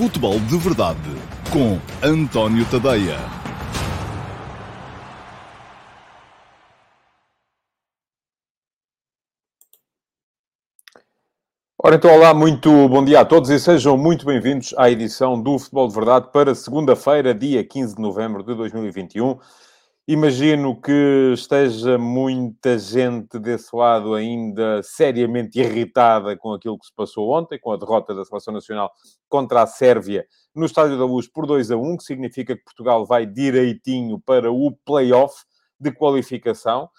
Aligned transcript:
Futebol 0.00 0.40
de 0.40 0.56
Verdade 0.56 0.98
com 1.52 1.78
António 2.02 2.64
Tadeia. 2.70 3.18
Ora 11.78 11.96
então, 11.96 12.14
olá, 12.14 12.32
muito 12.32 12.88
bom 12.88 13.04
dia 13.04 13.20
a 13.20 13.26
todos 13.26 13.50
e 13.50 13.60
sejam 13.60 13.98
muito 13.98 14.24
bem-vindos 14.24 14.74
à 14.78 14.90
edição 14.90 15.38
do 15.38 15.58
Futebol 15.58 15.88
de 15.88 15.94
Verdade 15.94 16.28
para 16.32 16.54
segunda-feira, 16.54 17.34
dia 17.34 17.62
15 17.62 17.96
de 17.96 18.00
novembro 18.00 18.42
de 18.42 18.54
2021. 18.54 19.38
Imagino 20.12 20.74
que 20.74 21.30
esteja 21.34 21.96
muita 21.96 22.76
gente 22.76 23.38
desse 23.38 23.68
lado 23.76 24.12
ainda 24.14 24.82
seriamente 24.82 25.60
irritada 25.60 26.36
com 26.36 26.52
aquilo 26.52 26.76
que 26.80 26.86
se 26.86 26.92
passou 26.92 27.30
ontem, 27.30 27.60
com 27.60 27.70
a 27.70 27.76
derrota 27.76 28.12
da 28.12 28.24
Seleção 28.24 28.52
Nacional 28.52 28.90
contra 29.28 29.62
a 29.62 29.68
Sérvia 29.68 30.26
no 30.52 30.66
Estádio 30.66 30.98
da 30.98 31.04
Luz 31.04 31.28
por 31.28 31.46
2 31.46 31.70
a 31.70 31.76
1, 31.76 31.96
que 31.98 32.02
significa 32.02 32.56
que 32.56 32.64
Portugal 32.64 33.06
vai 33.06 33.24
direitinho 33.24 34.18
para 34.18 34.50
o 34.50 34.72
play-off 34.84 35.44
de 35.78 35.92
qualificação. 35.92 36.90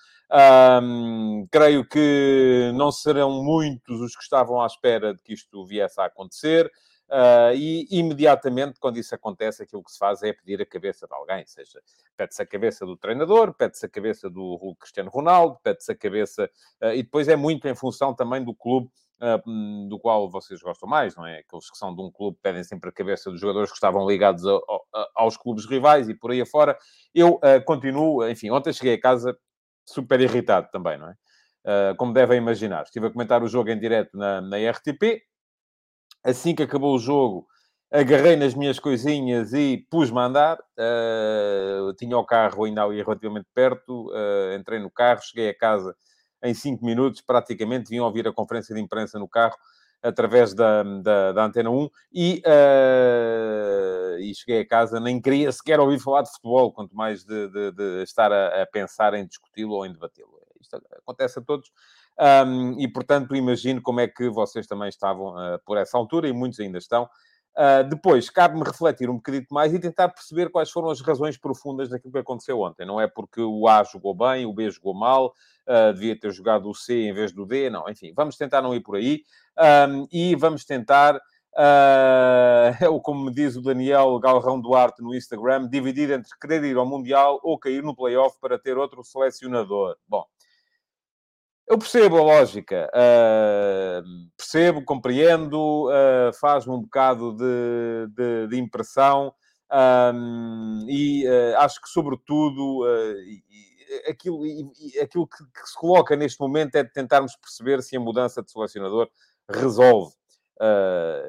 Um, 0.82 1.46
creio 1.52 1.86
que 1.86 2.72
não 2.76 2.94
serão 2.94 3.44
muitos 3.44 4.00
os 4.00 4.16
que 4.16 4.24
estavam 4.24 4.62
à 4.62 4.66
espera 4.66 5.14
de 5.14 5.22
que 5.22 5.34
isto 5.34 5.66
viesse 5.66 6.00
a 6.00 6.06
acontecer. 6.06 6.72
Uh, 7.12 7.52
e 7.54 7.86
imediatamente, 7.92 8.80
quando 8.80 8.96
isso 8.96 9.14
acontece, 9.14 9.62
aquilo 9.62 9.84
que 9.84 9.92
se 9.92 9.98
faz 9.98 10.24
é 10.24 10.32
pedir 10.32 10.62
a 10.62 10.66
cabeça 10.66 11.06
de 11.06 11.14
alguém, 11.14 11.46
seja 11.46 11.82
pede-se 12.16 12.42
a 12.42 12.46
cabeça 12.46 12.86
do 12.86 12.96
treinador, 12.96 13.54
pede-se 13.54 13.86
a 13.86 13.90
cabeça 13.90 14.30
do, 14.30 14.78
Cristiano 14.80 15.10
Ronaldo, 15.10 15.60
pede-se 15.62 15.92
a 15.92 15.96
cabeça, 15.96 16.50
uh, 16.82 16.94
e 16.94 17.04
depois 17.04 17.28
é 17.28 17.36
muito 17.36 17.68
em 17.68 17.76
função 17.76 18.14
também 18.14 18.42
do 18.42 18.56
clube 18.56 18.90
uh, 19.22 19.90
do 19.90 20.00
qual 20.00 20.30
vocês 20.30 20.62
gostam 20.62 20.88
mais, 20.88 21.14
não 21.14 21.28
é? 21.28 21.40
Aqueles 21.40 21.70
que 21.70 21.78
são 21.78 21.94
de 21.94 22.02
um 22.02 22.10
clube 22.10 22.38
pedem 22.42 22.64
sempre 22.64 22.90
a 22.90 22.94
cabeça 22.94 23.30
dos 23.30 23.42
jogadores 23.42 23.72
que 23.72 23.76
estavam 23.76 24.08
ligados 24.08 24.48
a, 24.48 24.56
a, 24.96 25.10
aos 25.16 25.36
clubes 25.36 25.66
rivais 25.66 26.08
e 26.08 26.14
por 26.14 26.32
aí 26.32 26.40
afora. 26.40 26.78
Eu 27.14 27.42
continuo, 27.66 28.26
enfim, 28.30 28.50
ontem 28.52 28.72
cheguei 28.72 28.94
a 28.94 29.02
casa 29.02 29.38
super 29.86 30.22
irritado 30.22 30.70
também, 30.72 30.98
não 30.98 31.10
é? 31.10 31.16
como 31.98 32.14
devem 32.14 32.38
imaginar. 32.38 32.84
Estive 32.84 33.08
a 33.08 33.12
comentar 33.12 33.44
o 33.44 33.48
jogo 33.48 33.70
em 33.70 33.78
direto 33.78 34.18
na, 34.18 34.42
na 34.42 34.58
RTP, 34.58 35.22
assim 36.24 36.56
que 36.56 36.64
acabou 36.64 36.96
o 36.96 37.00
jogo, 37.00 37.48
agarrei 37.92 38.36
nas 38.36 38.54
minhas 38.54 38.80
coisinhas 38.80 39.54
e 39.54 39.86
pus-me 39.90 40.20
a 40.20 40.26
andar. 40.26 40.60
Uh, 40.78 41.94
tinha 41.96 42.18
o 42.18 42.26
carro 42.26 42.64
ainda 42.64 42.84
ali 42.84 43.02
relativamente 43.02 43.48
perto, 43.54 44.10
uh, 44.12 44.56
entrei 44.58 44.80
no 44.80 44.90
carro, 44.90 45.22
cheguei 45.22 45.50
a 45.50 45.58
casa 45.58 45.96
em 46.44 46.54
5 46.54 46.84
minutos, 46.84 47.22
praticamente, 47.22 47.90
vim 47.90 48.00
ouvir 48.00 48.28
a 48.28 48.34
conferência 48.34 48.74
de 48.74 48.82
imprensa 48.82 49.20
no 49.20 49.28
carro, 49.28 49.56
através 50.02 50.54
da, 50.54 50.82
da, 50.82 51.32
da 51.32 51.46
Antena 51.46 51.70
1, 51.70 51.90
e, 52.12 52.42
uh, 52.46 54.20
e 54.20 54.34
cheguei 54.34 54.62
a 54.62 54.68
casa, 54.68 55.00
nem 55.00 55.22
queria 55.22 55.52
sequer 55.52 55.80
ouvir 55.80 56.00
falar 56.00 56.24
de 56.24 56.32
futebol, 56.32 56.74
quanto 56.74 56.96
mais 56.96 57.24
de, 57.24 57.48
de, 57.50 57.72
de 57.72 58.04
estar 58.04 58.32
a, 58.32 58.64
a, 58.64 58.66
pensar 58.66 59.14
em 59.14 59.28
discuti-lo 59.28 59.74
ou 59.74 59.86
em 59.86 59.92
debatê-lo. 59.92 60.32
Isto 60.60 60.82
acontece 60.98 61.40
a 61.40 61.42
todos. 61.42 61.72
Um, 62.20 62.80
e, 62.80 62.88
portanto, 62.88 63.36
imagino 63.36 63.82
como 63.82 64.00
é 64.00 64.08
que 64.08 64.30
vocês 64.30 64.68
também 64.68 64.90
estavam 64.90 65.36
uh, 65.36 65.60
por 65.66 65.78
essa 65.78 65.98
altura, 65.98 66.28
e 66.28 66.34
muitos 66.34 66.60
ainda 66.60 66.78
estão. 66.78 67.10
Uh, 67.58 67.84
depois, 67.90 68.30
cabe-me 68.30 68.64
refletir 68.64 69.10
um 69.10 69.16
bocadinho 69.16 69.46
mais 69.52 69.74
e 69.74 69.80
tentar 69.80 70.08
perceber 70.08 70.50
quais 70.50 70.72
foram 70.72 70.90
as 70.90 71.02
razões 71.02 71.38
profundas 71.38 71.90
daquilo 71.90 72.14
que 72.14 72.20
aconteceu 72.20 72.62
ontem. 72.62 72.86
Não 72.86 73.00
é 73.00 73.08
porque 73.08 73.42
o 73.42 73.68
A 73.68 73.84
jogou 73.84 74.14
bem, 74.16 74.46
o 74.46 74.54
B 74.54 74.70
jogou 74.70 74.94
mal, 74.94 75.34
uh, 75.68 75.94
devia 75.94 76.18
ter 76.18 76.32
jogado 76.32 76.70
o 76.70 76.74
C 76.74 76.94
em 76.94 77.14
vez 77.14 77.34
do 77.34 77.46
D, 77.46 77.70
não. 77.70 77.90
Enfim, 77.90 78.14
vamos 78.16 78.38
tentar 78.38 78.62
não 78.62 78.74
ir 78.74 78.80
por 78.80 78.96
aí 78.96 79.24
um, 79.90 80.08
e 80.12 80.34
vamos 80.36 80.64
tentar, 80.64 81.18
uh, 82.88 83.02
como 83.02 83.26
me 83.26 83.34
diz 83.34 83.58
o 83.58 83.62
Daniel 83.62 84.18
Galrão 84.20 84.62
Duarte 84.62 85.02
no 85.02 85.14
Instagram, 85.14 85.68
dividir 85.68 86.10
entre 86.10 86.32
querer 86.40 86.64
ir 86.64 86.78
ao 86.78 86.86
Mundial 86.86 87.38
ou 87.44 87.60
cair 87.60 87.84
no 87.84 87.94
playoff 87.94 88.40
para 88.40 88.58
ter 88.58 88.78
outro 88.78 89.04
selecionador. 89.04 89.98
Bom, 90.08 90.24
eu 91.72 91.78
percebo 91.78 92.18
a 92.18 92.22
lógica, 92.22 92.92
uh, 92.94 94.04
percebo, 94.36 94.84
compreendo, 94.84 95.88
uh, 95.88 96.34
faz-me 96.38 96.74
um 96.74 96.82
bocado 96.82 97.34
de, 97.34 98.08
de, 98.14 98.48
de 98.50 98.60
impressão 98.60 99.34
um, 100.14 100.86
e 100.90 101.26
uh, 101.26 101.58
acho 101.60 101.82
que, 101.82 101.88
sobretudo, 101.88 102.84
aquilo, 104.10 104.42
aquilo 105.02 105.26
que, 105.26 105.38
que, 105.46 105.70
se 105.70 105.80
coloca 105.80 106.14
neste 106.18 106.42
momento 106.42 106.76
é 106.76 106.84
de 106.84 106.92
tentarmos 106.92 107.38
perceber 107.38 107.82
se 107.82 107.96
a 107.96 108.02
mudança 108.02 108.44
de 108.44 108.52
selecionador 108.52 109.10
resolve. 109.50 110.14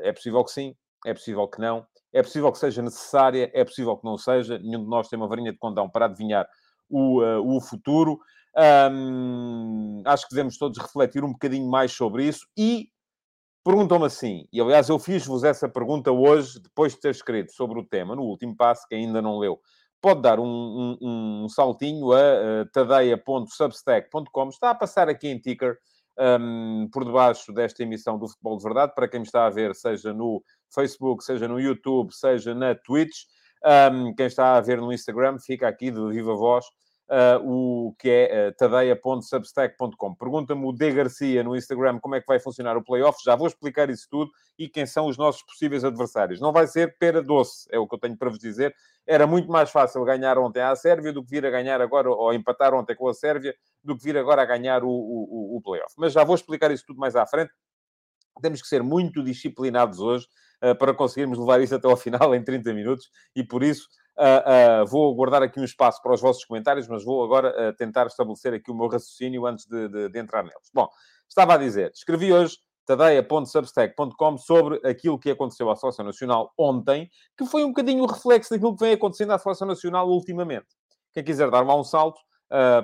é 0.03 0.13
possível 0.13 0.43
que 0.43 0.51
sim, 0.51 0.75
é 1.07 1.15
possível 1.15 1.47
que 1.47 1.61
não, 1.61 1.87
é 2.13 2.21
possível 2.21 2.51
que 2.51 2.59
seja 2.59 2.83
necessária, 2.83 3.49
é 3.55 3.65
possível 3.65 3.97
que 3.97 4.05
não 4.05 4.19
seja. 4.19 4.59
Nenhum 4.59 4.83
de 4.83 4.91
nós 4.91 5.09
tem 5.09 5.17
uma 5.17 5.29
varinha 5.29 5.53
de 5.53 5.59
condão 5.59 5.89
para 5.89 6.07
adivinhar 6.07 6.49
o, 6.91 7.23
o 7.57 7.61
futuro. 7.61 8.19
Um, 8.55 10.03
acho 10.05 10.29
que 10.29 10.35
devemos 10.35 10.59
todos 10.59 10.79
refletir 10.79 11.25
um 11.25 11.33
bocadinho 11.33 11.69
mais 11.71 11.93
sobre 11.93 12.27
isso 12.27 12.47
e 12.57 12.89
perguntam-me 13.65 14.07
assim, 14.07 14.47
e 14.53 14.61
aliás 14.61 14.89
eu 14.89 14.99
fiz-vos 14.99 15.45
essa 15.45 15.69
pergunta 15.69 16.11
hoje, 16.11 16.61
depois 16.61 16.93
de 16.95 17.01
ter 17.01 17.11
escrito 17.11 17.53
sobre 17.53 17.79
o 17.79 17.85
tema, 17.85 18.15
no 18.15 18.23
último 18.23 18.57
passo, 18.57 18.87
que 18.89 18.95
ainda 18.95 19.23
não 19.23 19.39
leu. 19.39 19.59
Pode 20.01 20.21
dar 20.21 20.41
um, 20.41 20.99
um, 21.01 21.45
um 21.45 21.49
saltinho 21.49 22.13
a 22.13 22.17
uh, 22.19 22.67
tadeia.substack.com. 22.73 24.49
Está 24.49 24.71
a 24.71 24.75
passar 24.75 25.09
aqui 25.09 25.29
em 25.29 25.39
ticker 25.39 25.79
um, 26.19 26.89
por 26.93 27.05
debaixo 27.05 27.53
desta 27.53 27.85
emissão 27.85 28.19
do 28.19 28.29
Futebol 28.29 28.57
de 28.57 28.65
Verdade, 28.65 28.93
para 28.97 29.07
quem 29.07 29.21
me 29.21 29.27
está 29.27 29.47
a 29.47 29.51
ver, 29.51 29.77
seja 29.77 30.13
no 30.13 30.43
Facebook, 30.75 31.25
seja 31.25 31.47
no 31.47 31.61
YouTube, 31.61 32.13
seja 32.13 32.53
na 32.53 32.75
Twitch. 32.75 33.27
Quem 34.17 34.27
está 34.27 34.57
a 34.57 34.61
ver 34.61 34.81
no 34.81 34.93
Instagram, 34.93 35.39
fica 35.39 35.69
aqui 35.69 35.93
de 35.93 36.05
viva 36.11 36.35
voz 36.35 36.67
uh, 37.09 37.89
o 37.89 37.95
que 37.99 38.09
é 38.09 38.49
uh, 38.49 38.57
tadeia.substack.com. 38.57 40.15
Pergunta-me 40.15 40.65
o 40.67 40.73
D. 40.73 40.93
Garcia 40.93 41.43
no 41.43 41.57
Instagram 41.57 41.99
como 42.01 42.15
é 42.15 42.21
que 42.21 42.27
vai 42.27 42.39
funcionar 42.39 42.77
o 42.77 42.83
playoff. 42.83 43.23
Já 43.25 43.37
vou 43.37 43.47
explicar 43.47 43.91
isso 43.91 44.07
tudo 44.11 44.31
e 44.59 44.69
quem 44.69 44.87
são 44.87 45.07
os 45.07 45.17
nossos 45.17 45.43
possíveis 45.43 45.85
adversários. 45.85 46.41
Não 46.41 46.53
vai 46.53 46.67
ser 46.67 46.97
pera 46.99 47.23
doce, 47.23 47.69
é 47.71 47.79
o 47.79 47.87
que 47.87 47.95
eu 47.95 47.99
tenho 47.99 48.17
para 48.17 48.31
vos 48.31 48.39
dizer. 48.39 48.75
Era 49.07 49.27
muito 49.27 49.51
mais 49.51 49.71
fácil 49.71 50.05
ganhar 50.05 50.39
ontem 50.39 50.61
à 50.61 50.75
Sérvia 50.77 51.13
do 51.13 51.25
que 51.25 51.31
vir 51.31 51.45
a 51.45 51.51
ganhar 51.51 51.81
agora, 51.81 52.09
ou 52.09 52.33
empatar 52.33 52.73
ontem 52.75 52.95
com 52.95 53.09
a 53.09 53.15
Sérvia, 53.15 53.55
do 53.83 53.97
que 53.97 54.05
vir 54.05 54.17
agora 54.17 54.43
a 54.43 54.47
ganhar 54.47 54.85
o, 54.85 54.89
o, 54.89 55.57
o 55.57 55.61
playoff. 55.61 55.93
Mas 55.99 56.13
já 56.13 56.23
vou 56.23 56.35
explicar 56.35 56.71
isso 56.71 56.85
tudo 56.87 57.01
mais 57.01 57.17
à 57.17 57.27
frente. 57.27 57.53
Temos 58.41 58.63
que 58.63 58.69
ser 58.69 58.83
muito 58.83 59.23
disciplinados 59.23 59.99
hoje 60.01 60.27
uh, 60.63 60.75
para 60.77 60.95
conseguirmos 60.95 61.39
levar 61.39 61.61
isso 61.61 61.75
até 61.75 61.89
ao 61.89 61.97
final 61.97 62.35
em 62.35 62.43
30 62.43 62.73
minutos 62.73 63.11
e 63.37 63.45
por 63.45 63.63
isso 63.63 63.89
Uh, 64.19 64.83
uh, 64.83 64.87
vou 64.87 65.15
guardar 65.15 65.43
aqui 65.43 65.59
um 65.59 65.65
espaço 65.65 66.03
para 66.03 66.13
os 66.13 66.21
vossos 66.21 66.45
comentários, 66.45 66.87
mas 66.87 67.03
vou 67.03 67.25
agora 67.25 67.71
uh, 67.71 67.73
tentar 67.75 68.07
estabelecer 68.07 68.53
aqui 68.53 68.71
o 68.71 68.75
meu 68.75 68.87
raciocínio 68.87 69.47
antes 69.47 69.65
de, 69.67 69.89
de, 69.89 70.09
de, 70.11 70.19
entrar 70.19 70.43
neles. 70.43 70.71
Bom, 70.73 70.89
estava 71.27 71.55
a 71.55 71.57
dizer, 71.57 71.91
escrevi 71.95 72.33
hoje 72.33 72.59
tadeia.substack.com 72.85 74.37
sobre 74.37 74.81
aquilo 74.87 75.19
que 75.19 75.31
aconteceu 75.31 75.71
à 75.71 75.77
Seleção 75.77 76.05
Nacional 76.05 76.53
ontem, 76.59 77.09
que 77.39 77.47
foi 77.47 77.65
um 77.65 77.69
bocadinho 77.69 78.03
o 78.03 78.07
reflexo 78.07 78.51
daquilo 78.51 78.77
que 78.77 78.85
vem 78.85 78.93
acontecendo 78.93 79.33
à 79.33 79.39
Seleção 79.39 79.67
Nacional 79.67 80.09
ultimamente. 80.09 80.67
Quem 81.15 81.25
quiser 81.25 81.51
dar 81.51 81.65
lá 81.65 81.75
um 81.75 81.85
salto, 81.85 82.21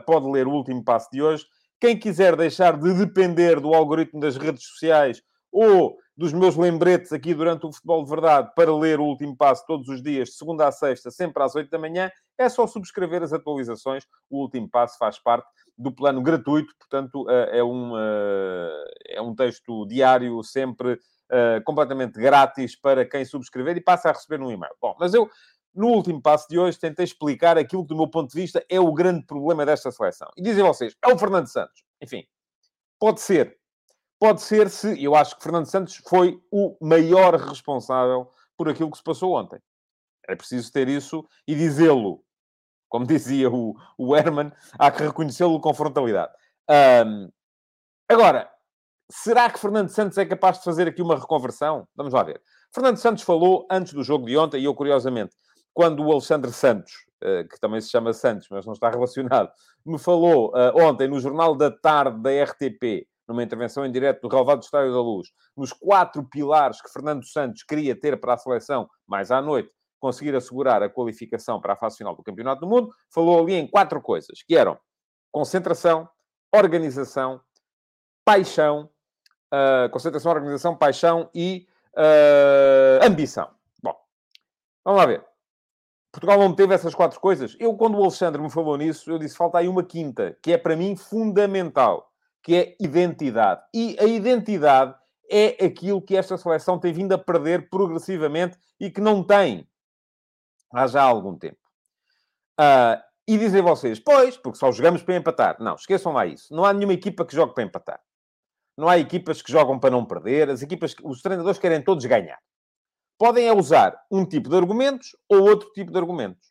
pode 0.06 0.30
ler 0.30 0.46
o 0.46 0.52
último 0.52 0.84
passo 0.84 1.08
de 1.10 1.20
hoje. 1.20 1.44
Quem 1.80 1.98
quiser 1.98 2.36
deixar 2.36 2.78
de 2.78 2.94
depender 2.94 3.60
do 3.60 3.74
algoritmo 3.74 4.20
das 4.20 4.36
redes 4.36 4.64
sociais 4.64 5.20
ou 5.52 5.96
dos 6.16 6.32
meus 6.32 6.56
lembretes 6.56 7.12
aqui 7.12 7.32
durante 7.32 7.64
o 7.64 7.72
Futebol 7.72 8.02
de 8.02 8.10
Verdade 8.10 8.50
para 8.56 8.74
ler 8.74 8.98
o 8.98 9.04
último 9.04 9.36
passo 9.36 9.64
todos 9.66 9.88
os 9.88 10.02
dias, 10.02 10.30
de 10.30 10.34
segunda 10.34 10.66
a 10.66 10.72
sexta, 10.72 11.10
sempre 11.10 11.42
às 11.42 11.54
oito 11.54 11.70
da 11.70 11.78
manhã, 11.78 12.10
é 12.36 12.48
só 12.48 12.66
subscrever 12.66 13.22
as 13.22 13.32
atualizações. 13.32 14.04
O 14.28 14.40
último 14.40 14.68
passo 14.68 14.98
faz 14.98 15.18
parte 15.18 15.46
do 15.76 15.92
plano 15.92 16.20
gratuito, 16.20 16.74
portanto, 16.76 17.24
eh, 17.30 17.58
é 17.58 17.64
um, 17.64 17.92
eh, 17.96 18.84
é 19.10 19.22
um 19.22 19.32
texto 19.32 19.86
diário, 19.86 20.42
sempre 20.42 20.98
eh, 21.30 21.60
completamente 21.60 22.18
grátis 22.18 22.74
para 22.74 23.04
quem 23.04 23.24
subscrever 23.24 23.76
e 23.76 23.80
passa 23.80 24.08
a 24.08 24.12
receber 24.12 24.38
no 24.38 24.50
e-mail. 24.50 24.74
Bom, 24.80 24.96
mas 24.98 25.14
eu, 25.14 25.30
no 25.72 25.88
último 25.88 26.22
passo 26.22 26.48
de 26.48 26.58
hoje, 26.58 26.78
tentei 26.80 27.04
explicar 27.04 27.58
aquilo 27.58 27.82
que, 27.82 27.90
do 27.90 27.96
meu 27.96 28.08
ponto 28.08 28.30
de 28.32 28.40
vista, 28.40 28.64
é 28.68 28.80
o 28.80 28.92
grande 28.92 29.26
problema 29.26 29.66
desta 29.66 29.92
seleção. 29.92 30.28
E 30.36 30.42
dizem 30.42 30.64
vocês, 30.64 30.96
é 31.04 31.12
o 31.12 31.18
Fernando 31.18 31.46
Santos. 31.46 31.84
Enfim, 32.02 32.24
pode 32.98 33.20
ser, 33.20 33.57
pode 34.18 34.42
ser 34.42 34.68
se. 34.68 35.02
Eu 35.02 35.14
acho 35.14 35.36
que 35.36 35.42
Fernando 35.42 35.66
Santos 35.66 36.00
foi 36.06 36.40
o 36.50 36.76
maior 36.80 37.34
responsável 37.34 38.30
por 38.56 38.68
aquilo 38.68 38.90
que 38.90 38.98
se 38.98 39.02
passou 39.02 39.34
ontem. 39.34 39.60
É 40.28 40.34
preciso 40.34 40.70
ter 40.72 40.88
isso 40.88 41.26
e 41.46 41.54
dizê-lo. 41.54 42.22
Como 42.88 43.06
dizia 43.06 43.50
o, 43.50 43.74
o 43.96 44.16
Herman, 44.16 44.52
há 44.78 44.90
que 44.90 45.02
reconhecê-lo 45.02 45.60
com 45.60 45.72
frontalidade. 45.72 46.32
Um, 47.06 47.30
agora, 48.08 48.50
será 49.10 49.50
que 49.50 49.58
Fernando 49.58 49.88
Santos 49.88 50.18
é 50.18 50.26
capaz 50.26 50.58
de 50.58 50.64
fazer 50.64 50.88
aqui 50.88 51.00
uma 51.00 51.16
reconversão? 51.16 51.86
Vamos 51.94 52.12
lá 52.12 52.22
ver. 52.22 52.40
Fernando 52.74 52.98
Santos 52.98 53.24
falou 53.24 53.66
antes 53.70 53.92
do 53.92 54.02
jogo 54.02 54.26
de 54.26 54.36
ontem, 54.36 54.60
e 54.60 54.64
eu, 54.64 54.74
curiosamente, 54.74 55.34
quando 55.72 56.04
o 56.04 56.12
Alexandre 56.12 56.52
Santos, 56.52 56.92
uh, 57.22 57.48
que 57.48 57.58
também 57.60 57.80
se 57.80 57.88
chama 57.88 58.12
Santos, 58.12 58.48
mas 58.50 58.66
não 58.66 58.72
está 58.74 58.90
relacionado, 58.90 59.50
me 59.86 59.98
falou 59.98 60.50
uh, 60.50 60.82
ontem 60.82 61.08
no 61.08 61.20
Jornal 61.20 61.54
da 61.54 61.70
Tarde 61.70 62.20
da 62.20 62.44
RTP 62.44 63.06
numa 63.28 63.42
intervenção 63.42 63.84
em 63.84 63.92
direto 63.92 64.22
do 64.22 64.28
relevado 64.28 64.60
do 64.60 64.64
Estádio 64.64 64.92
da 64.92 65.00
Luz, 65.00 65.28
nos 65.56 65.72
quatro 65.72 66.24
pilares 66.24 66.80
que 66.80 66.90
Fernando 66.90 67.24
Santos 67.26 67.62
queria 67.62 67.94
ter 67.94 68.18
para 68.18 68.34
a 68.34 68.38
seleção, 68.38 68.88
mais 69.06 69.30
à 69.30 69.42
noite, 69.42 69.70
conseguir 70.00 70.34
assegurar 70.34 70.82
a 70.82 70.88
qualificação 70.88 71.60
para 71.60 71.74
a 71.74 71.76
fase 71.76 71.98
final 71.98 72.16
do 72.16 72.22
Campeonato 72.22 72.60
do 72.60 72.66
Mundo, 72.66 72.90
falou 73.12 73.40
ali 73.40 73.54
em 73.54 73.66
quatro 73.66 74.00
coisas, 74.00 74.42
que 74.42 74.56
eram 74.56 74.78
concentração, 75.30 76.08
organização, 76.54 77.40
paixão, 78.24 78.88
uh, 79.52 79.90
concentração, 79.90 80.32
organização, 80.32 80.76
paixão 80.76 81.30
e 81.34 81.66
uh, 81.94 83.04
ambição. 83.04 83.50
Bom, 83.82 83.94
vamos 84.84 85.00
lá 85.00 85.06
ver. 85.06 85.24
Portugal 86.10 86.38
não 86.38 86.54
teve 86.54 86.74
essas 86.74 86.94
quatro 86.94 87.20
coisas. 87.20 87.56
Eu, 87.60 87.74
quando 87.76 87.98
o 87.98 88.02
Alexandre 88.02 88.40
me 88.40 88.50
falou 88.50 88.76
nisso, 88.76 89.10
eu 89.10 89.18
disse, 89.18 89.36
falta 89.36 89.58
aí 89.58 89.68
uma 89.68 89.84
quinta, 89.84 90.36
que 90.42 90.52
é 90.52 90.58
para 90.58 90.74
mim 90.74 90.96
fundamental, 90.96 92.10
que 92.48 92.56
é 92.56 92.76
identidade. 92.80 93.60
E 93.74 93.94
a 94.00 94.06
identidade 94.06 94.94
é 95.30 95.66
aquilo 95.66 96.00
que 96.00 96.16
esta 96.16 96.38
seleção 96.38 96.78
tem 96.78 96.94
vindo 96.94 97.12
a 97.12 97.18
perder 97.18 97.68
progressivamente 97.68 98.56
e 98.80 98.90
que 98.90 99.02
não 99.02 99.22
tem 99.22 99.68
há 100.72 100.86
já 100.86 101.02
algum 101.02 101.36
tempo. 101.36 101.58
Uh, 102.58 102.98
e 103.28 103.36
dizem 103.36 103.60
vocês, 103.60 104.00
pois, 104.00 104.38
porque 104.38 104.56
só 104.56 104.72
jogamos 104.72 105.02
para 105.02 105.16
empatar. 105.16 105.58
Não, 105.60 105.74
esqueçam 105.74 106.14
lá 106.14 106.24
isso. 106.24 106.54
Não 106.54 106.64
há 106.64 106.72
nenhuma 106.72 106.94
equipa 106.94 107.22
que 107.22 107.36
jogue 107.36 107.52
para 107.52 107.64
empatar. 107.64 108.00
Não 108.78 108.88
há 108.88 108.96
equipas 108.96 109.42
que 109.42 109.52
jogam 109.52 109.78
para 109.78 109.90
não 109.90 110.06
perder. 110.06 110.48
As 110.48 110.62
equipas, 110.62 110.96
os 111.04 111.20
treinadores 111.20 111.58
querem 111.58 111.82
todos 111.82 112.06
ganhar. 112.06 112.38
Podem 113.18 113.46
é 113.46 113.52
usar 113.52 113.94
um 114.10 114.24
tipo 114.24 114.48
de 114.48 114.56
argumentos 114.56 115.14
ou 115.28 115.42
outro 115.42 115.70
tipo 115.74 115.92
de 115.92 115.98
argumentos. 115.98 116.48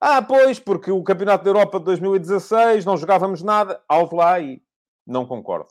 Ah, 0.00 0.22
pois, 0.22 0.58
porque 0.58 0.90
o 0.90 1.02
Campeonato 1.02 1.44
da 1.44 1.50
Europa 1.50 1.78
de 1.78 1.84
2016 1.84 2.86
não 2.86 2.96
jogávamos 2.96 3.42
nada. 3.42 3.82
Alto 3.86 4.16
lá 4.16 4.40
e 4.40 4.66
não 5.08 5.26
concordo. 5.26 5.68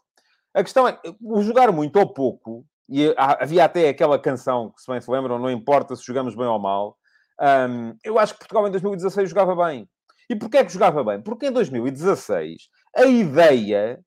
A 0.54 0.64
questão 0.64 0.88
é, 0.88 1.00
o 1.22 1.42
jogar 1.42 1.72
muito 1.72 1.98
ou 2.00 2.12
pouco, 2.12 2.66
e 2.90 3.14
havia 3.18 3.66
até 3.66 3.90
aquela 3.90 4.18
canção, 4.18 4.72
que 4.72 4.82
se 4.82 4.90
bem 4.90 5.00
se 5.00 5.12
lembram, 5.12 5.38
não 5.38 5.52
importa 5.52 5.96
se 5.96 6.06
jogamos 6.06 6.36
bem 6.36 6.48
ou 6.48 6.60
mal, 6.60 6.98
um, 7.40 7.96
eu 8.04 8.18
acho 8.18 8.34
que 8.34 8.40
Portugal 8.40 8.68
em 8.68 8.72
2016 8.72 9.30
jogava 9.30 9.56
bem. 9.68 9.88
E 10.30 10.36
porquê 10.36 10.58
é 10.58 10.66
que 10.66 10.74
jogava 10.74 11.04
bem? 11.04 11.22
Porque 11.22 11.48
em 11.48 11.52
2016 11.52 12.70
a 12.96 13.06
ideia 13.06 14.04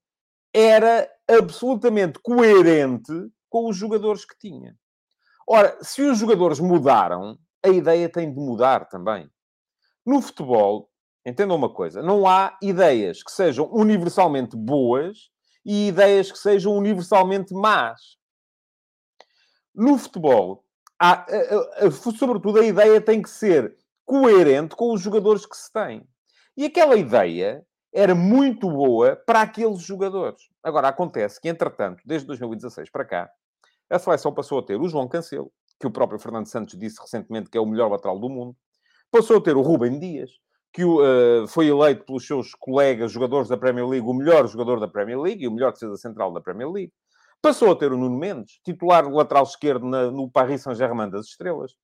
era 0.52 1.08
absolutamente 1.28 2.18
coerente 2.20 3.12
com 3.48 3.68
os 3.68 3.76
jogadores 3.76 4.24
que 4.24 4.36
tinha. 4.38 4.74
Ora, 5.48 5.76
se 5.82 6.02
os 6.02 6.18
jogadores 6.18 6.58
mudaram, 6.58 7.38
a 7.62 7.68
ideia 7.68 8.08
tem 8.08 8.32
de 8.32 8.40
mudar 8.40 8.88
também. 8.88 9.28
No 10.04 10.20
futebol, 10.20 10.89
entendam 11.24 11.56
uma 11.56 11.72
coisa, 11.72 12.02
não 12.02 12.26
há 12.26 12.56
ideias 12.62 13.22
que 13.22 13.30
sejam 13.30 13.68
universalmente 13.72 14.56
boas 14.56 15.30
e 15.64 15.88
ideias 15.88 16.32
que 16.32 16.38
sejam 16.38 16.72
universalmente 16.76 17.54
más. 17.54 18.16
No 19.74 19.98
futebol, 19.98 20.64
há, 21.00 21.26
sobretudo, 22.12 22.60
a 22.60 22.64
ideia 22.64 23.00
tem 23.00 23.22
que 23.22 23.30
ser 23.30 23.76
coerente 24.04 24.74
com 24.74 24.92
os 24.92 25.00
jogadores 25.00 25.46
que 25.46 25.56
se 25.56 25.72
têm. 25.72 26.06
E 26.56 26.64
aquela 26.64 26.96
ideia 26.96 27.64
era 27.92 28.14
muito 28.14 28.68
boa 28.68 29.16
para 29.16 29.42
aqueles 29.42 29.80
jogadores. 29.80 30.42
Agora, 30.62 30.88
acontece 30.88 31.40
que, 31.40 31.48
entretanto, 31.48 32.02
desde 32.04 32.26
2016 32.26 32.90
para 32.90 33.04
cá, 33.04 33.30
a 33.88 33.98
seleção 33.98 34.32
passou 34.32 34.58
a 34.58 34.62
ter 34.62 34.80
o 34.80 34.88
João 34.88 35.08
Cancelo, 35.08 35.52
que 35.78 35.86
o 35.86 35.90
próprio 35.90 36.18
Fernando 36.18 36.46
Santos 36.46 36.78
disse 36.78 37.00
recentemente 37.00 37.50
que 37.50 37.58
é 37.58 37.60
o 37.60 37.66
melhor 37.66 37.90
lateral 37.90 38.18
do 38.18 38.28
mundo, 38.28 38.56
passou 39.10 39.38
a 39.38 39.40
ter 39.40 39.56
o 39.56 39.62
Rubem 39.62 39.98
Dias, 39.98 40.30
que 40.72 40.84
uh, 40.84 41.46
foi 41.48 41.68
eleito 41.68 42.04
pelos 42.04 42.26
seus 42.26 42.54
colegas 42.54 43.10
jogadores 43.10 43.48
da 43.48 43.56
Premier 43.56 43.86
League 43.86 44.06
o 44.06 44.14
melhor 44.14 44.46
jogador 44.46 44.78
da 44.78 44.86
Premier 44.86 45.20
League 45.20 45.42
e 45.42 45.48
o 45.48 45.52
melhor 45.52 45.72
defesa 45.72 45.96
central 45.96 46.32
da 46.32 46.40
Premier 46.40 46.70
League. 46.70 46.92
Passou 47.42 47.72
a 47.72 47.76
ter 47.76 47.92
o 47.92 47.96
Nuno 47.96 48.18
Mendes, 48.18 48.60
titular 48.64 49.08
lateral 49.10 49.44
esquerdo 49.44 49.86
na, 49.86 50.10
no 50.10 50.30
Paris 50.30 50.62
Saint-Germain 50.62 51.08
das 51.08 51.26
Estrelas. 51.26 51.74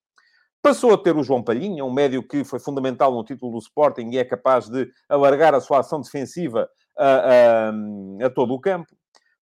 Passou 0.62 0.92
a 0.92 0.98
ter 0.98 1.16
o 1.16 1.22
João 1.22 1.42
Palhinha, 1.42 1.84
um 1.84 1.92
médio 1.92 2.26
que 2.26 2.44
foi 2.44 2.58
fundamental 2.58 3.12
no 3.12 3.24
título 3.24 3.52
do 3.52 3.58
Sporting 3.58 4.10
e 4.10 4.18
é 4.18 4.24
capaz 4.24 4.68
de 4.68 4.88
alargar 5.08 5.54
a 5.54 5.60
sua 5.60 5.80
ação 5.80 6.00
defensiva 6.00 6.68
a, 6.98 7.06
a, 7.06 8.26
a 8.26 8.30
todo 8.30 8.52
o 8.52 8.60
campo. 8.60 8.94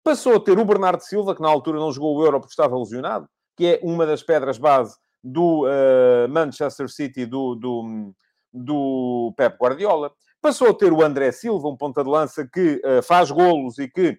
Passou 0.05 0.37
a 0.37 0.41
ter 0.41 0.59
o 0.59 0.65
Bernardo 0.65 1.01
Silva, 1.01 1.35
que 1.35 1.43
na 1.43 1.49
altura 1.49 1.79
não 1.79 1.93
jogou 1.93 2.17
o 2.17 2.25
Euro 2.25 2.41
porque 2.41 2.53
estava 2.53 2.77
lesionado, 2.77 3.29
que 3.57 3.67
é 3.67 3.81
uma 3.83 4.05
das 4.05 4.23
pedras 4.23 4.59
base 4.59 4.97
do 5.23 5.65
uh, 5.65 6.29
Manchester 6.29 6.89
City 6.89 7.25
do, 7.25 7.55
do, 7.55 8.13
do 8.53 9.33
Pep 9.37 9.57
Guardiola. 9.57 10.13
Passou 10.41 10.71
a 10.71 10.75
ter 10.75 10.93
o 10.93 11.03
André 11.03 11.33
Silva, 11.33 11.69
um 11.69 11.77
ponta 11.77 12.03
de 12.03 12.11
lança 12.11 12.47
que 12.47 12.81
uh, 12.85 13.03
faz 13.03 13.31
golos 13.31 13.79
e 13.79 13.89
que 13.89 14.19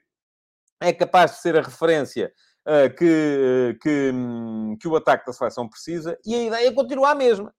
é 0.81 0.93
capaz 0.93 1.31
de 1.31 1.37
ser 1.41 1.57
a 1.57 1.61
referência 1.61 2.31
uh, 2.67 2.93
que, 2.95 3.77
que, 3.81 4.11
um, 4.13 4.77
que 4.79 4.87
o 4.87 4.95
ataque 4.95 5.25
da 5.25 5.33
seleção 5.33 5.67
precisa 5.67 6.17
e 6.25 6.33
a 6.33 6.43
ideia 6.43 6.73
continua 6.73 7.11
a 7.11 7.15
mesma. 7.15 7.53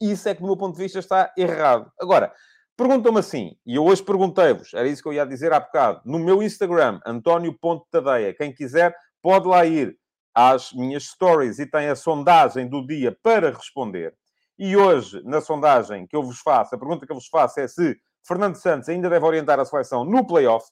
Isso 0.00 0.28
é 0.28 0.34
que, 0.34 0.40
do 0.40 0.46
meu 0.46 0.56
ponto 0.56 0.76
de 0.76 0.82
vista, 0.82 1.00
está 1.00 1.32
errado. 1.36 1.90
Agora, 2.00 2.32
perguntam-me 2.76 3.18
assim, 3.18 3.56
e 3.66 3.74
eu 3.74 3.84
hoje 3.84 4.02
perguntei-vos, 4.02 4.72
era 4.72 4.86
isso 4.86 5.02
que 5.02 5.08
eu 5.08 5.12
ia 5.12 5.26
dizer 5.26 5.52
há 5.52 5.58
bocado, 5.58 6.00
no 6.04 6.20
meu 6.20 6.40
Instagram, 6.40 7.00
António.tadeia, 7.04 8.32
quem 8.32 8.54
quiser 8.54 8.94
pode 9.20 9.48
lá 9.48 9.66
ir 9.66 9.98
às 10.32 10.72
minhas 10.72 11.04
stories 11.04 11.58
e 11.58 11.66
tem 11.66 11.88
a 11.88 11.96
sondagem 11.96 12.68
do 12.68 12.86
dia 12.86 13.16
para 13.22 13.50
responder. 13.50 14.14
E 14.58 14.76
hoje, 14.76 15.22
na 15.24 15.40
sondagem 15.40 16.06
que 16.06 16.16
eu 16.16 16.22
vos 16.22 16.40
faço, 16.40 16.74
a 16.74 16.78
pergunta 16.78 17.06
que 17.06 17.12
eu 17.12 17.16
vos 17.16 17.28
faço 17.28 17.60
é 17.60 17.68
se 17.68 17.96
Fernando 18.26 18.56
Santos 18.56 18.88
ainda 18.88 19.08
deve 19.08 19.24
orientar 19.24 19.60
a 19.60 19.64
seleção 19.64 20.04
no 20.04 20.26
playoff 20.26 20.66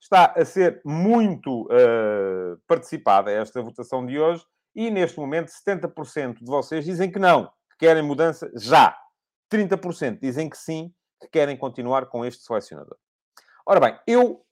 está 0.00 0.26
a 0.36 0.44
ser 0.44 0.80
muito 0.84 1.64
uh, 1.64 2.60
participada 2.66 3.30
esta 3.30 3.60
votação 3.60 4.06
de 4.06 4.18
hoje 4.18 4.44
e, 4.74 4.90
neste 4.90 5.18
momento, 5.18 5.50
70% 5.50 6.38
de 6.38 6.46
vocês 6.46 6.84
dizem 6.84 7.10
que 7.10 7.18
não, 7.18 7.46
que 7.70 7.78
querem 7.80 8.02
mudança 8.02 8.50
já. 8.54 8.96
30% 9.52 10.20
dizem 10.20 10.48
que 10.48 10.56
sim, 10.56 10.92
que 11.20 11.28
querem 11.28 11.56
continuar 11.56 12.06
com 12.06 12.24
este 12.24 12.44
selecionador. 12.44 12.96
Ora 13.66 13.80
bem, 13.80 13.98
eu, 14.06 14.44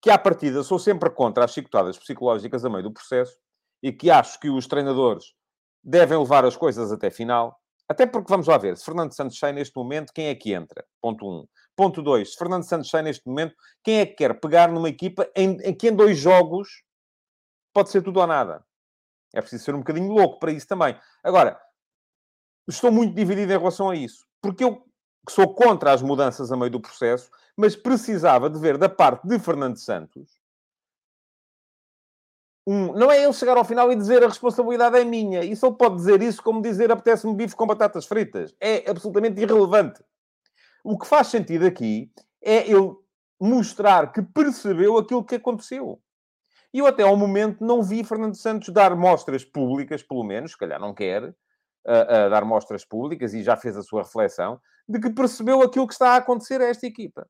que 0.00 0.10
à 0.10 0.18
partida 0.18 0.62
sou 0.62 0.78
sempre 0.78 1.10
contra 1.10 1.44
as 1.44 1.52
chicotadas 1.52 1.98
psicológicas 1.98 2.64
a 2.64 2.70
meio 2.70 2.84
do 2.84 2.92
processo 2.92 3.36
e 3.82 3.92
que 3.92 4.10
acho 4.10 4.38
que 4.40 4.48
os 4.48 4.66
treinadores 4.66 5.34
devem 5.82 6.18
levar 6.18 6.44
as 6.44 6.56
coisas 6.56 6.90
até 6.92 7.10
final, 7.10 7.58
até 7.88 8.06
porque, 8.06 8.30
vamos 8.30 8.46
lá 8.46 8.56
ver, 8.56 8.76
se 8.76 8.84
Fernando 8.84 9.12
Santos 9.12 9.38
sai 9.38 9.52
neste 9.52 9.76
momento, 9.76 10.12
quem 10.12 10.26
é 10.26 10.34
que 10.34 10.52
entra? 10.52 10.84
Ponto 11.00 11.26
1. 11.26 11.30
Um. 11.30 11.46
Ponto 11.76 12.02
2. 12.02 12.32
Se 12.32 12.38
Fernando 12.38 12.64
Santos 12.64 12.88
sai 12.88 13.02
neste 13.02 13.26
momento, 13.26 13.54
quem 13.82 14.00
é 14.00 14.06
que 14.06 14.14
quer 14.14 14.40
pegar 14.40 14.70
numa 14.70 14.88
equipa 14.88 15.28
em, 15.36 15.56
em 15.62 15.74
que 15.74 15.88
em 15.88 15.94
dois 15.94 16.18
jogos 16.18 16.82
pode 17.72 17.90
ser 17.90 18.02
tudo 18.02 18.20
ou 18.20 18.26
nada? 18.26 18.64
É 19.34 19.40
preciso 19.40 19.64
ser 19.64 19.74
um 19.74 19.78
bocadinho 19.78 20.12
louco 20.12 20.38
para 20.38 20.52
isso 20.52 20.66
também. 20.66 20.96
Agora, 21.22 21.60
estou 22.68 22.90
muito 22.90 23.14
dividido 23.14 23.52
em 23.52 23.58
relação 23.58 23.90
a 23.90 23.96
isso. 23.96 24.26
Porque 24.40 24.64
eu 24.64 24.84
sou 25.28 25.54
contra 25.54 25.92
as 25.92 26.00
mudanças 26.00 26.52
a 26.52 26.56
meio 26.56 26.70
do 26.70 26.80
processo, 26.80 27.30
mas 27.56 27.74
precisava 27.74 28.48
de 28.48 28.58
ver 28.58 28.78
da 28.78 28.88
parte 28.88 29.26
de 29.26 29.38
Fernando 29.38 29.76
Santos 29.76 30.43
um, 32.66 32.92
não 32.94 33.10
é 33.12 33.22
ele 33.22 33.32
chegar 33.32 33.56
ao 33.56 33.64
final 33.64 33.92
e 33.92 33.96
dizer 33.96 34.22
a 34.24 34.28
responsabilidade 34.28 34.98
é 34.98 35.04
minha. 35.04 35.44
Isso 35.44 35.66
ele 35.66 35.76
pode 35.76 35.96
dizer 35.96 36.22
isso 36.22 36.42
como 36.42 36.62
dizer 36.62 36.90
apetece-me 36.90 37.34
bife 37.34 37.54
com 37.54 37.66
batatas 37.66 38.06
fritas. 38.06 38.54
É 38.60 38.90
absolutamente 38.90 39.40
irrelevante. 39.40 40.02
O 40.82 40.98
que 40.98 41.06
faz 41.06 41.28
sentido 41.28 41.66
aqui 41.66 42.10
é 42.42 42.70
ele 42.70 42.94
mostrar 43.40 44.12
que 44.12 44.22
percebeu 44.22 44.96
aquilo 44.96 45.24
que 45.24 45.34
aconteceu. 45.34 46.00
E 46.72 46.78
eu 46.78 46.86
até 46.86 47.02
ao 47.02 47.16
momento 47.16 47.64
não 47.64 47.82
vi 47.82 48.02
Fernando 48.02 48.34
Santos 48.34 48.70
dar 48.70 48.96
mostras 48.96 49.44
públicas, 49.44 50.02
pelo 50.02 50.24
menos, 50.24 50.52
se 50.52 50.58
calhar 50.58 50.80
não 50.80 50.92
quer, 50.92 51.22
uh, 51.22 51.28
uh, 51.28 52.30
dar 52.30 52.44
mostras 52.44 52.84
públicas 52.84 53.32
e 53.32 53.42
já 53.42 53.56
fez 53.56 53.76
a 53.76 53.82
sua 53.82 54.02
reflexão, 54.02 54.60
de 54.88 54.98
que 54.98 55.10
percebeu 55.10 55.62
aquilo 55.62 55.86
que 55.86 55.92
está 55.92 56.10
a 56.10 56.16
acontecer 56.16 56.60
a 56.60 56.66
esta 56.66 56.86
equipa. 56.86 57.28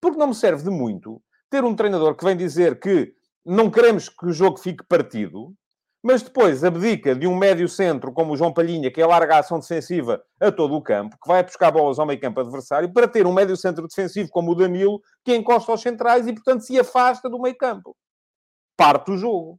Porque 0.00 0.18
não 0.18 0.28
me 0.28 0.34
serve 0.34 0.64
de 0.64 0.70
muito 0.70 1.22
ter 1.48 1.64
um 1.64 1.74
treinador 1.74 2.14
que 2.14 2.24
vem 2.24 2.36
dizer 2.36 2.78
que 2.78 3.14
não 3.44 3.70
queremos 3.70 4.08
que 4.08 4.26
o 4.26 4.32
jogo 4.32 4.58
fique 4.58 4.84
partido, 4.84 5.54
mas 6.02 6.22
depois 6.22 6.62
abdica 6.62 7.14
de 7.14 7.26
um 7.26 7.36
médio 7.36 7.68
centro 7.68 8.12
como 8.12 8.32
o 8.32 8.36
João 8.36 8.52
Palhinha, 8.52 8.90
que 8.92 9.00
é 9.00 9.06
larga 9.06 9.36
a 9.36 9.38
ação 9.38 9.58
defensiva 9.58 10.22
a 10.38 10.52
todo 10.52 10.74
o 10.74 10.82
campo, 10.82 11.16
que 11.22 11.28
vai 11.28 11.42
buscar 11.42 11.70
bolas 11.70 11.98
ao 11.98 12.06
meio 12.06 12.20
campo 12.20 12.40
adversário, 12.40 12.92
para 12.92 13.08
ter 13.08 13.26
um 13.26 13.32
médio 13.32 13.56
centro 13.56 13.88
defensivo 13.88 14.28
como 14.28 14.52
o 14.52 14.54
Danilo, 14.54 15.00
que 15.24 15.34
encosta 15.34 15.72
aos 15.72 15.80
centrais 15.80 16.26
e, 16.26 16.32
portanto, 16.34 16.60
se 16.60 16.78
afasta 16.78 17.28
do 17.28 17.40
meio 17.40 17.56
campo. 17.56 17.96
Parte 18.76 19.12
o 19.12 19.16
jogo. 19.16 19.58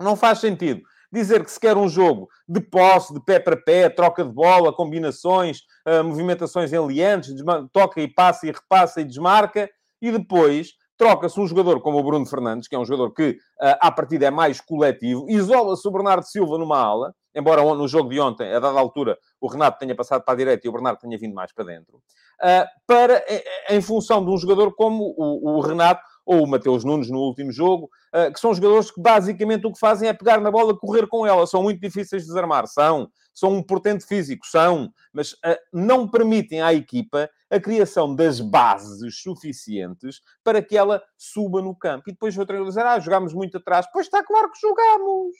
Não 0.00 0.16
faz 0.16 0.40
sentido 0.40 0.82
dizer 1.12 1.44
que 1.44 1.50
se 1.50 1.58
quer 1.58 1.76
um 1.76 1.88
jogo 1.88 2.28
de 2.48 2.60
posse, 2.60 3.12
de 3.12 3.20
pé 3.24 3.40
para 3.40 3.56
pé, 3.56 3.88
troca 3.88 4.24
de 4.24 4.32
bola, 4.32 4.72
combinações, 4.72 5.60
uh, 5.86 6.04
movimentações 6.04 6.72
enliantes, 6.72 7.34
toca 7.72 8.00
e 8.00 8.08
passa 8.08 8.46
e 8.46 8.52
repassa 8.52 9.00
e 9.00 9.04
desmarca, 9.04 9.68
e 10.00 10.10
depois 10.10 10.74
troca-se 11.00 11.40
um 11.40 11.46
jogador 11.46 11.80
como 11.80 11.98
o 11.98 12.02
Bruno 12.02 12.26
Fernandes, 12.26 12.68
que 12.68 12.74
é 12.74 12.78
um 12.78 12.84
jogador 12.84 13.14
que, 13.14 13.30
uh, 13.30 13.80
à 13.80 13.90
partida, 13.90 14.26
é 14.26 14.30
mais 14.30 14.60
coletivo, 14.60 15.24
isola-se 15.30 15.88
o 15.88 15.90
Bernardo 15.90 16.24
Silva 16.24 16.58
numa 16.58 16.78
ala, 16.78 17.14
embora 17.34 17.62
no 17.62 17.88
jogo 17.88 18.10
de 18.10 18.20
ontem, 18.20 18.52
a 18.52 18.58
dada 18.58 18.78
altura, 18.78 19.16
o 19.40 19.48
Renato 19.48 19.78
tenha 19.78 19.94
passado 19.94 20.22
para 20.22 20.34
a 20.34 20.36
direita 20.36 20.66
e 20.66 20.68
o 20.68 20.72
Bernardo 20.74 20.98
tenha 20.98 21.16
vindo 21.16 21.34
mais 21.34 21.54
para 21.54 21.64
dentro, 21.64 21.96
uh, 21.96 22.66
para, 22.86 23.24
em 23.70 23.80
função 23.80 24.22
de 24.22 24.30
um 24.30 24.36
jogador 24.36 24.74
como 24.74 25.14
o, 25.16 25.56
o 25.56 25.60
Renato 25.62 26.02
ou 26.26 26.44
o 26.44 26.46
Mateus 26.46 26.84
Nunes 26.84 27.08
no 27.08 27.20
último 27.20 27.50
jogo, 27.50 27.88
uh, 28.14 28.30
que 28.30 28.38
são 28.38 28.52
jogadores 28.52 28.90
que 28.90 29.00
basicamente 29.00 29.66
o 29.66 29.72
que 29.72 29.80
fazem 29.80 30.06
é 30.06 30.12
pegar 30.12 30.38
na 30.38 30.50
bola, 30.50 30.76
correr 30.76 31.06
com 31.06 31.26
ela. 31.26 31.46
São 31.46 31.62
muito 31.62 31.80
difíceis 31.80 32.24
de 32.24 32.28
desarmar, 32.28 32.66
são. 32.66 33.08
São 33.32 33.54
um 33.54 33.62
portento 33.62 34.06
físico, 34.06 34.46
são. 34.46 34.90
Mas 35.14 35.34
não 35.72 36.06
permitem 36.06 36.60
à 36.60 36.74
equipa 36.74 37.30
a 37.50 37.58
criação 37.58 38.14
das 38.14 38.40
bases 38.40 39.20
suficientes 39.20 40.22
para 40.44 40.62
que 40.62 40.76
ela 40.76 41.02
suba 41.18 41.60
no 41.60 41.74
campo. 41.74 42.08
E 42.08 42.12
depois 42.12 42.38
o 42.38 42.46
treinador 42.46 42.70
dizer, 42.70 42.86
ah, 42.86 43.00
jogámos 43.00 43.34
muito 43.34 43.56
atrás. 43.56 43.86
Pois 43.92 44.06
está 44.06 44.22
claro 44.22 44.50
que 44.52 44.60
jogamos. 44.60 45.36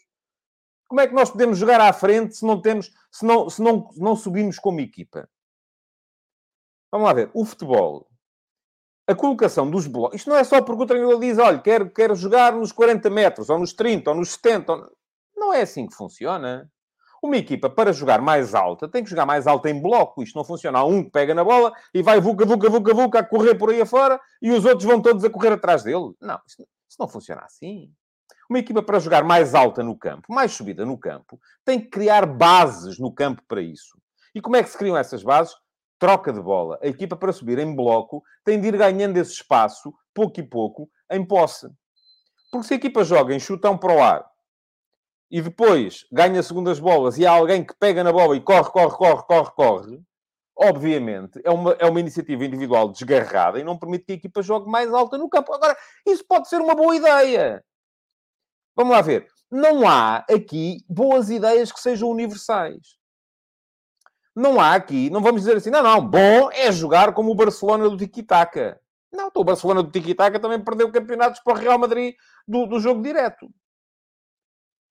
Como 0.89 1.01
é 1.01 1.07
que 1.07 1.15
nós 1.15 1.31
podemos 1.31 1.57
jogar 1.57 1.81
à 1.81 1.93
frente 1.93 2.37
se 2.37 2.45
não 2.45 2.61
temos, 2.61 2.93
se 3.13 3.25
não, 3.25 3.49
se 3.49 3.63
não, 3.63 3.89
não 3.97 4.17
subimos 4.17 4.59
como 4.59 4.81
equipa? 4.81 5.31
Vamos 6.91 7.07
lá 7.07 7.13
ver. 7.13 7.31
O 7.33 7.45
futebol, 7.45 8.09
a 9.07 9.15
colocação 9.15 9.71
dos 9.71 9.87
blocos, 9.87 10.17
isto 10.17 10.29
não 10.29 10.37
é 10.37 10.43
só 10.43 10.61
porque 10.61 10.83
o 10.83 10.87
treinador 10.87 11.21
diz, 11.21 11.39
olha, 11.39 11.61
quero, 11.61 11.89
quero 11.91 12.17
jogar 12.17 12.53
nos 12.53 12.73
40 12.73 13.09
metros, 13.09 13.49
ou 13.49 13.59
nos 13.59 13.73
30, 13.73 14.11
ou 14.11 14.17
nos 14.17 14.33
70. 14.33 14.73
Ou... 14.73 14.91
Não 15.37 15.55
é 15.55 15.63
assim 15.63 15.87
que 15.87 15.95
funciona. 15.95 16.69
Uma 17.23 17.37
equipa, 17.37 17.69
para 17.69 17.93
jogar 17.93 18.23
mais 18.23 18.55
alta, 18.55 18.89
tem 18.89 19.05
que 19.05 19.11
jogar 19.11 19.27
mais 19.27 19.47
alta 19.47 19.69
em 19.69 19.81
bloco. 19.81 20.23
Isto 20.23 20.37
não 20.37 20.45
funciona. 20.45 20.79
Há 20.79 20.85
um 20.85 21.05
que 21.05 21.11
pega 21.11 21.35
na 21.35 21.45
bola 21.45 21.73
e 21.93 22.03
vai 22.03 22.19
vuca, 22.19 22.47
vuca, 22.47 22.71
vuca, 22.71 22.95
vuca, 22.95 23.19
a 23.19 23.25
correr 23.25 23.57
por 23.57 23.71
aí 23.71 23.81
afora 23.81 24.19
e 24.41 24.51
os 24.51 24.65
outros 24.65 24.85
vão 24.85 25.03
todos 25.03 25.23
a 25.23 25.29
correr 25.29 25.53
atrás 25.53 25.83
dele. 25.83 26.15
Não, 26.21 26.41
isto 26.47 26.67
não 26.99 27.07
funciona 27.07 27.43
assim. 27.43 27.93
Uma 28.49 28.59
equipa 28.59 28.83
para 28.83 28.99
jogar 28.99 29.23
mais 29.23 29.55
alta 29.55 29.83
no 29.83 29.97
campo, 29.97 30.33
mais 30.33 30.53
subida 30.53 30.85
no 30.85 30.99
campo, 30.99 31.39
tem 31.65 31.79
que 31.79 31.89
criar 31.89 32.25
bases 32.27 32.99
no 32.99 33.13
campo 33.13 33.43
para 33.47 33.61
isso. 33.61 33.99
E 34.35 34.41
como 34.41 34.57
é 34.57 34.63
que 34.63 34.71
se 34.71 34.79
criam 34.79 34.97
essas 34.97 35.23
bases? 35.23 35.55
Troca 35.99 36.33
de 36.33 36.41
bola. 36.41 36.79
A 36.83 36.87
equipa 36.87 37.17
para 37.17 37.33
subir 37.33 37.59
em 37.59 37.77
bloco 37.77 38.25
tem 38.43 38.59
de 38.61 38.69
ir 38.69 38.77
ganhando 38.77 39.19
esse 39.19 39.33
espaço, 39.33 39.93
pouco 40.15 40.41
e 40.41 40.43
pouco, 40.43 40.91
em 41.11 41.25
posse. 41.25 41.69
Porque 42.51 42.67
se 42.67 42.75
a 42.75 42.77
equipa 42.77 43.05
joga 43.05 43.35
em 43.35 43.39
chutão 43.39 43.77
para 43.77 43.95
o 43.95 44.03
ar 44.03 44.30
e 45.31 45.41
depois 45.41 46.05
ganha 46.11 46.43
segundas 46.43 46.81
bolas 46.81 47.17
e 47.17 47.25
há 47.25 47.31
alguém 47.31 47.65
que 47.65 47.75
pega 47.75 48.03
na 48.03 48.13
bola 48.13 48.37
e 48.37 48.41
corre, 48.41 48.71
corre, 48.71 48.97
corre, 48.97 49.23
corre, 49.23 49.51
corre, 49.53 50.03
obviamente 50.57 51.41
é 51.45 51.51
uma, 51.51 51.73
é 51.79 51.87
uma 51.87 52.01
iniciativa 52.01 52.45
individual 52.45 52.89
desgarrada 52.91 53.59
e 53.59 53.65
não 53.65 53.79
permite 53.79 54.05
que 54.07 54.13
a 54.13 54.17
equipa 54.17 54.43
jogue 54.43 54.71
mais 54.71 54.93
alta 54.93 55.17
no 55.17 55.29
campo. 55.29 55.55
Agora, 55.55 55.77
isso 56.07 56.25
pode 56.27 56.49
ser 56.49 56.61
uma 56.61 56.75
boa 56.75 56.95
ideia. 56.97 57.65
Vamos 58.77 58.93
lá 58.93 59.01
ver. 59.01 59.27
Não 59.51 59.89
há 59.89 60.25
aqui 60.31 60.85
boas 60.89 61.31
ideias 61.31 61.73
que 61.73 61.81
sejam 61.81 62.09
universais. 62.09 62.99
Não 64.35 64.61
há 64.61 64.75
aqui, 64.75 65.11
não 65.11 65.21
vamos 65.21 65.43
dizer 65.43 65.57
assim, 65.57 65.71
não, 65.71 65.83
não, 65.83 66.07
bom 66.07 66.51
é 66.53 66.71
jogar 66.71 67.13
como 67.13 67.33
o 67.33 67.35
Barcelona 67.35 67.89
do 67.89 67.97
Tiki-Taka. 67.97 68.81
Não, 69.13 69.27
então 69.27 69.43
o 69.43 69.45
Barcelona 69.45 69.83
do 69.83 69.91
Tiki-Taka 69.91 70.39
também 70.39 70.63
perdeu 70.63 70.91
campeonatos 70.91 71.41
para 71.41 71.53
o 71.53 71.57
Real 71.57 71.79
Madrid 71.79 72.15
do, 72.47 72.67
do 72.67 72.79
jogo 72.79 73.03
direto. 73.03 73.51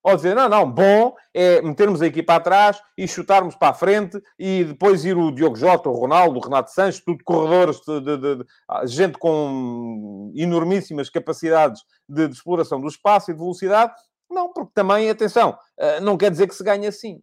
Ou 0.01 0.15
dizer, 0.15 0.33
não, 0.33 0.47
não, 0.47 0.69
bom 0.69 1.13
é 1.33 1.61
metermos 1.61 2.01
a 2.01 2.07
equipa 2.07 2.35
atrás 2.35 2.81
e 2.97 3.07
chutarmos 3.07 3.55
para 3.55 3.69
a 3.69 3.73
frente 3.73 4.21
e 4.37 4.63
depois 4.63 5.03
ir 5.03 5.17
o 5.17 5.31
Diogo 5.31 5.57
Jota, 5.57 5.89
o 5.89 5.93
Ronaldo, 5.93 6.39
o 6.39 6.41
Renato 6.41 6.71
Sanches, 6.71 7.03
tudo 7.03 7.23
corredores, 7.23 7.81
de, 7.81 7.99
de, 7.99 8.17
de, 8.17 8.45
ah, 8.67 8.85
gente 8.85 9.17
com 9.17 10.31
enormíssimas 10.35 11.09
capacidades 11.09 11.81
de, 12.07 12.29
exploração 12.29 12.79
do 12.79 12.87
espaço 12.87 13.29
e 13.29 13.33
de 13.33 13.39
velocidade. 13.39 13.93
Não, 14.29 14.53
porque 14.53 14.71
também, 14.73 15.09
atenção, 15.09 15.57
ah, 15.77 15.99
não 15.99 16.17
quer 16.17 16.31
dizer 16.31 16.47
que 16.47 16.55
se 16.55 16.63
ganhe 16.63 16.87
assim. 16.87 17.21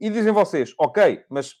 E 0.00 0.10
dizem 0.10 0.32
vocês, 0.32 0.74
ok, 0.76 1.24
mas 1.30 1.54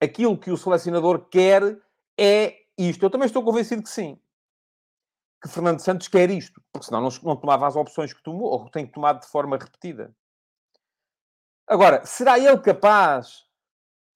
aquilo 0.00 0.38
que 0.38 0.52
o 0.52 0.56
selecionador 0.56 1.28
quer 1.28 1.76
é 2.16 2.54
isto. 2.78 3.04
Eu 3.04 3.10
também 3.10 3.26
estou 3.26 3.42
convencido 3.42 3.82
que 3.82 3.90
sim 3.90 4.20
que 5.40 5.48
Fernando 5.48 5.80
Santos 5.80 6.08
quer 6.08 6.30
isto, 6.30 6.60
porque 6.72 6.86
senão 6.86 7.00
não, 7.00 7.10
não 7.22 7.36
tomava 7.36 7.66
as 7.66 7.76
opções 7.76 8.12
que 8.12 8.22
tomou, 8.22 8.50
ou 8.50 8.70
tem 8.70 8.86
tomado 8.86 9.20
de 9.20 9.28
forma 9.28 9.56
repetida. 9.56 10.14
Agora, 11.66 12.04
será 12.04 12.38
ele 12.38 12.58
capaz? 12.58 13.44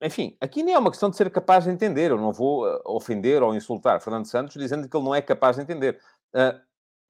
Enfim, 0.02 0.36
aqui 0.40 0.62
nem 0.62 0.74
é 0.74 0.78
uma 0.78 0.90
questão 0.90 1.10
de 1.10 1.16
ser 1.16 1.30
capaz 1.30 1.64
de 1.64 1.70
entender. 1.70 2.10
Eu 2.10 2.18
não 2.18 2.32
vou 2.32 2.66
uh, 2.66 2.82
ofender 2.86 3.42
ou 3.42 3.54
insultar 3.54 4.00
Fernando 4.00 4.26
Santos 4.26 4.54
dizendo 4.54 4.88
que 4.88 4.96
ele 4.96 5.04
não 5.04 5.14
é 5.14 5.22
capaz 5.22 5.56
de 5.56 5.62
entender. 5.62 6.00
Uh, 6.34 6.58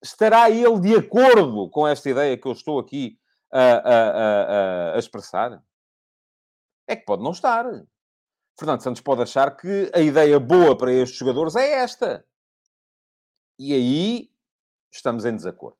estará 0.02 0.50
ele 0.50 0.78
de 0.81 0.97
acordo 0.97 1.71
com 1.71 1.87
esta 1.87 2.11
ideia 2.11 2.37
que 2.37 2.47
eu 2.47 2.52
estou 2.52 2.78
aqui 2.78 3.19
a 3.54 4.99
expressar? 4.99 5.62
É 6.88 6.97
que 6.97 7.04
pode 7.04 7.23
não 7.23 7.33
estar. 7.33 7.66
Fernando 8.59 8.83
Santos 8.83 9.02
pode 9.02 9.23
achar 9.23 9.54
que 9.57 9.90
a 9.95 10.00
ideia 10.00 10.40
boa 10.40 10.76
para 10.76 10.90
estes 10.92 11.19
jogadores 11.19 11.54
é 11.54 11.71
esta. 11.83 12.25
E 13.64 13.73
aí 13.75 14.28
estamos 14.90 15.25
em 15.25 15.37
desacordo. 15.37 15.76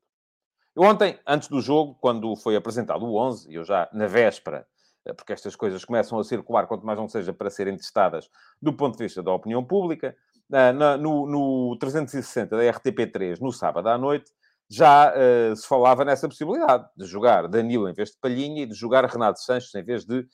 Eu 0.73 0.85
ontem, 0.85 1.19
antes 1.27 1.49
do 1.49 1.61
jogo, 1.61 1.97
quando 2.01 2.37
foi 2.37 2.55
apresentado 2.55 3.05
o 3.05 3.17
11, 3.17 3.53
eu 3.53 3.65
já 3.65 3.89
na 3.93 4.07
véspera, 4.07 4.65
eh, 5.05 5.13
porque 5.13 5.33
estas 5.33 5.57
coisas 5.57 5.85
começam 5.85 6.17
a 6.17 6.23
circular, 6.23 6.69
quanto 6.69 6.87
mais 6.87 6.97
não 6.97 7.09
seja 7.09 7.33
para 7.33 7.51
serem 7.51 7.77
testadas 7.77 8.31
do 8.61 8.73
ponto 8.73 8.97
de 8.97 9.03
vista 9.03 9.21
da 9.21 9.33
opinião 9.33 9.65
pública, 9.65 10.17
na, 10.49 10.97
no, 10.97 11.27
no 11.27 11.77
360 11.81 12.57
da 12.57 12.63
RTP3, 12.63 13.41
no 13.41 13.51
sábado 13.51 13.89
à 13.89 13.99
noite, 13.99 14.31
já 14.71 15.13
uh, 15.13 15.57
se 15.57 15.67
falava 15.67 16.05
nessa 16.05 16.29
possibilidade 16.29 16.89
de 16.97 17.05
jogar 17.05 17.49
Danilo 17.49 17.89
em 17.89 17.93
vez 17.93 18.11
de 18.11 18.19
Palhinha 18.19 18.63
e 18.63 18.67
de 18.67 18.75
jogar 18.75 19.05
Renato 19.07 19.41
Sanches 19.41 19.75
em 19.75 19.83
vez 19.83 20.05
de 20.05 20.25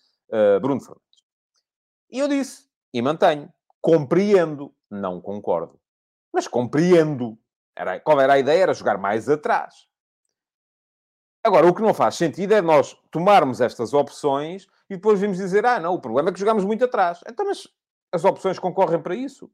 Bruno 0.60 0.82
Fernandes. 0.82 1.24
E 2.10 2.18
eu 2.18 2.28
disse, 2.28 2.68
e 2.92 3.00
mantenho, 3.00 3.50
compreendo, 3.80 4.74
não 4.90 5.18
concordo 5.22 5.80
mas 6.32 6.48
compreendo. 6.48 7.38
Era, 7.76 8.00
qual 8.00 8.20
era 8.20 8.34
a 8.34 8.38
ideia? 8.38 8.62
Era 8.62 8.74
jogar 8.74 8.98
mais 8.98 9.28
atrás. 9.28 9.88
Agora, 11.44 11.66
o 11.66 11.74
que 11.74 11.82
não 11.82 11.94
faz 11.94 12.16
sentido 12.16 12.52
é 12.52 12.60
nós 12.60 12.94
tomarmos 13.10 13.60
estas 13.60 13.94
opções 13.94 14.66
e 14.90 14.96
depois 14.96 15.20
vimos 15.20 15.36
dizer, 15.36 15.64
ah, 15.64 15.78
não, 15.78 15.94
o 15.94 16.00
problema 16.00 16.30
é 16.30 16.32
que 16.32 16.40
jogamos 16.40 16.64
muito 16.64 16.84
atrás. 16.84 17.20
Então, 17.28 17.46
mas 17.46 17.68
as 18.12 18.24
opções 18.24 18.58
concorrem 18.58 19.00
para 19.00 19.14
isso. 19.14 19.50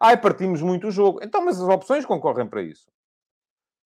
Ah, 0.00 0.16
partimos 0.16 0.60
muito 0.60 0.88
o 0.88 0.90
jogo. 0.90 1.20
Então, 1.22 1.44
mas 1.44 1.60
as 1.60 1.68
opções 1.68 2.04
concorrem 2.04 2.46
para 2.46 2.62
isso. 2.62 2.90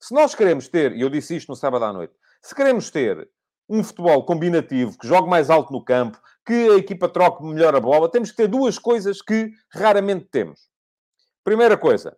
Se 0.00 0.14
nós 0.14 0.34
queremos 0.34 0.68
ter, 0.68 0.92
e 0.92 1.00
eu 1.00 1.10
disse 1.10 1.36
isto 1.36 1.48
no 1.48 1.56
sábado 1.56 1.84
à 1.84 1.92
noite, 1.92 2.14
se 2.42 2.54
queremos 2.54 2.90
ter 2.90 3.28
um 3.68 3.84
futebol 3.84 4.24
combinativo, 4.24 4.96
que 4.96 5.06
jogue 5.06 5.28
mais 5.28 5.50
alto 5.50 5.72
no 5.72 5.84
campo, 5.84 6.20
que 6.46 6.70
a 6.70 6.76
equipa 6.76 7.08
troque 7.08 7.44
melhor 7.44 7.74
a 7.74 7.80
bola, 7.80 8.10
temos 8.10 8.30
que 8.30 8.36
ter 8.36 8.48
duas 8.48 8.78
coisas 8.78 9.20
que 9.20 9.50
raramente 9.70 10.24
temos. 10.26 10.68
Primeira 11.48 11.78
coisa, 11.78 12.14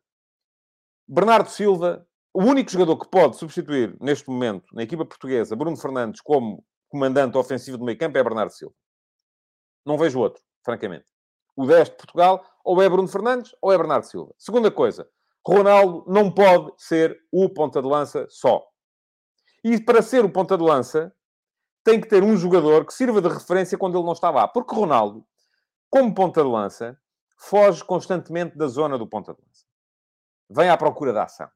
Bernardo 1.07 1.49
Silva, 1.51 2.05
o 2.35 2.43
único 2.43 2.69
jogador 2.69 2.99
que 2.99 3.09
pode 3.09 3.37
substituir 3.37 3.97
neste 4.01 4.29
momento 4.29 4.75
na 4.75 4.83
equipa 4.83 5.07
portuguesa 5.07 5.55
Bruno 5.55 5.77
Fernandes 5.77 6.21
como 6.21 6.65
comandante 6.89 7.39
ofensivo 7.39 7.79
do 7.79 7.85
meio 7.85 7.97
campo 7.97 8.19
é 8.19 8.25
Bernardo 8.25 8.51
Silva. 8.51 8.75
Não 9.87 9.97
vejo 9.97 10.19
outro, 10.19 10.43
francamente. 10.65 11.05
O 11.55 11.65
10 11.65 11.91
de 11.91 11.97
Portugal 11.97 12.45
ou 12.65 12.83
é 12.83 12.89
Bruno 12.89 13.07
Fernandes 13.07 13.55
ou 13.63 13.73
é 13.73 13.79
Bernardo 13.79 14.03
Silva. 14.03 14.35
Segunda 14.37 14.69
coisa, 14.69 15.09
Ronaldo 15.47 16.05
não 16.09 16.29
pode 16.29 16.73
ser 16.79 17.17
o 17.31 17.49
ponta 17.49 17.81
de 17.81 17.87
lança 17.87 18.27
só. 18.29 18.67
E 19.63 19.81
para 19.81 20.03
ser 20.03 20.25
o 20.25 20.33
ponta 20.33 20.59
de 20.59 20.65
lança, 20.65 21.15
tem 21.85 22.01
que 22.01 22.09
ter 22.09 22.25
um 22.25 22.37
jogador 22.37 22.85
que 22.85 22.93
sirva 22.93 23.23
de 23.23 23.29
referência 23.29 23.79
quando 23.79 23.97
ele 23.97 24.07
não 24.07 24.13
está 24.13 24.29
lá. 24.29 24.49
Porque 24.49 24.75
Ronaldo, 24.75 25.25
como 25.89 26.13
ponta 26.13 26.43
de 26.43 26.49
lança, 26.49 26.99
foge 27.41 27.83
constantemente 27.83 28.57
da 28.57 28.69
zona 28.69 28.99
do 28.99 29.07
ponta 29.07 29.33
de 29.33 29.41
lança. 29.41 29.65
Vem 30.51 30.69
à 30.69 30.77
procura 30.77 31.13
da 31.13 31.25
ação. 31.25 31.49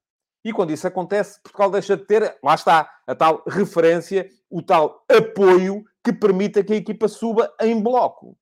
E 0.44 0.52
quando 0.52 0.72
isso 0.72 0.86
acontece, 0.86 1.40
Portugal 1.42 1.70
deixa 1.70 1.96
de 1.96 2.04
ter, 2.06 2.38
lá 2.42 2.54
está, 2.54 2.90
a 3.06 3.14
tal 3.14 3.42
referência, 3.46 4.28
o 4.50 4.62
tal 4.62 5.04
apoio 5.10 5.84
que 6.02 6.12
permita 6.12 6.62
que 6.62 6.72
a 6.72 6.76
equipa 6.76 7.08
suba 7.08 7.52
em 7.60 7.82
bloco. 7.82 8.36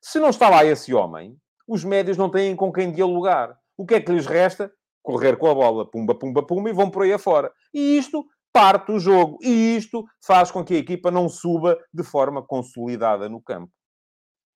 Se 0.00 0.18
não 0.18 0.30
está 0.30 0.48
lá 0.48 0.64
esse 0.64 0.92
homem, 0.92 1.36
os 1.66 1.84
médios 1.84 2.16
não 2.16 2.30
têm 2.30 2.54
com 2.54 2.72
quem 2.72 2.92
dialogar. 2.92 3.56
O 3.76 3.86
que 3.86 3.94
é 3.94 4.00
que 4.00 4.12
lhes 4.12 4.26
resta? 4.26 4.72
Correr 5.02 5.36
com 5.36 5.48
a 5.48 5.54
bola, 5.54 5.88
pumba, 5.88 6.14
pumba, 6.14 6.44
pumba, 6.44 6.70
e 6.70 6.72
vão 6.72 6.90
por 6.90 7.02
aí 7.02 7.12
afora. 7.12 7.52
E 7.72 7.96
isto 7.96 8.24
parte 8.52 8.92
o 8.92 8.98
jogo. 8.98 9.38
E 9.40 9.76
isto 9.76 10.04
faz 10.24 10.50
com 10.50 10.64
que 10.64 10.74
a 10.74 10.78
equipa 10.78 11.10
não 11.10 11.28
suba 11.28 11.78
de 11.92 12.02
forma 12.02 12.42
consolidada 12.42 13.28
no 13.28 13.40
campo. 13.40 13.72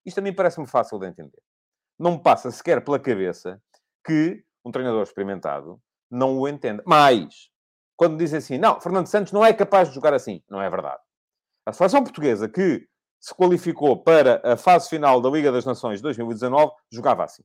Isto 0.05 0.19
a 0.19 0.21
mim 0.21 0.33
parece-me 0.33 0.67
fácil 0.67 0.99
de 0.99 1.07
entender 1.07 1.39
não 1.99 2.13
me 2.13 2.23
passa 2.23 2.49
sequer 2.49 2.83
pela 2.83 2.97
cabeça 2.97 3.61
que 4.05 4.43
um 4.63 4.71
treinador 4.71 5.03
experimentado 5.03 5.79
não 6.09 6.39
o 6.39 6.47
entenda. 6.47 6.81
Mas, 6.85 7.49
quando 7.95 8.17
dizem 8.17 8.39
assim, 8.39 8.57
não, 8.57 8.79
Fernando 8.79 9.07
Santos 9.07 9.33
não 9.33 9.45
é 9.45 9.53
capaz 9.53 9.89
de 9.89 9.95
jogar 9.95 10.13
assim, 10.13 10.41
não 10.49 10.61
é 10.61 10.69
verdade. 10.69 11.01
A 11.65 11.73
seleção 11.73 12.03
portuguesa 12.03 12.47
que 12.47 12.87
se 13.19 13.35
qualificou 13.35 14.01
para 14.01 14.41
a 14.43 14.55
fase 14.55 14.89
final 14.89 15.21
da 15.21 15.29
Liga 15.29 15.51
das 15.51 15.65
Nações 15.65 15.97
de 15.97 16.03
2019 16.03 16.71
jogava 16.91 17.25
assim. 17.25 17.43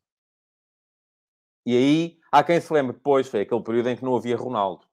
E 1.67 1.77
aí, 1.77 2.19
há 2.31 2.45
quem 2.45 2.61
se 2.61 2.73
lembre 2.73 2.93
depois, 2.95 3.27
foi 3.29 3.41
aquele 3.41 3.63
período 3.63 3.89
em 3.89 3.97
que 3.97 4.05
não 4.05 4.17
havia 4.17 4.37
Ronaldo. 4.37 4.87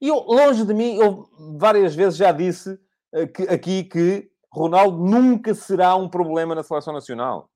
E 0.00 0.08
eu, 0.08 0.16
longe 0.16 0.64
de 0.64 0.74
mim, 0.74 0.96
eu 0.96 1.28
várias 1.58 1.94
vezes 1.94 2.16
já 2.16 2.32
disse 2.32 2.72
uh, 3.14 3.26
que, 3.32 3.42
aqui 3.44 3.84
que 3.84 4.30
Ronaldo 4.52 4.98
nunca 4.98 5.54
será 5.54 5.94
um 5.94 6.08
problema 6.08 6.54
na 6.54 6.62
seleção 6.62 6.92
nacional. 6.92 7.49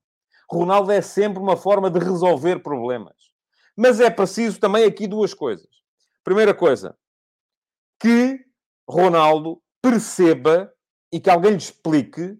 Ronaldo 0.51 0.93
é 0.93 1.01
sempre 1.01 1.43
uma 1.43 1.57
forma 1.57 1.91
de 1.91 1.99
resolver 1.99 2.61
problemas. 2.61 3.15
Mas 3.77 4.01
é 4.01 4.11
preciso 4.11 4.61
também 4.61 4.85
aqui 4.85 5.07
duas 5.07 5.35
coisas. 5.35 5.69
Primeira 6.23 6.55
coisa, 6.55 6.97
que 8.01 8.45
Ronaldo 8.89 9.63
perceba 9.83 10.73
e 11.13 11.21
que 11.21 11.31
alguém 11.31 11.53
lhe 11.53 11.57
explique 11.59 12.39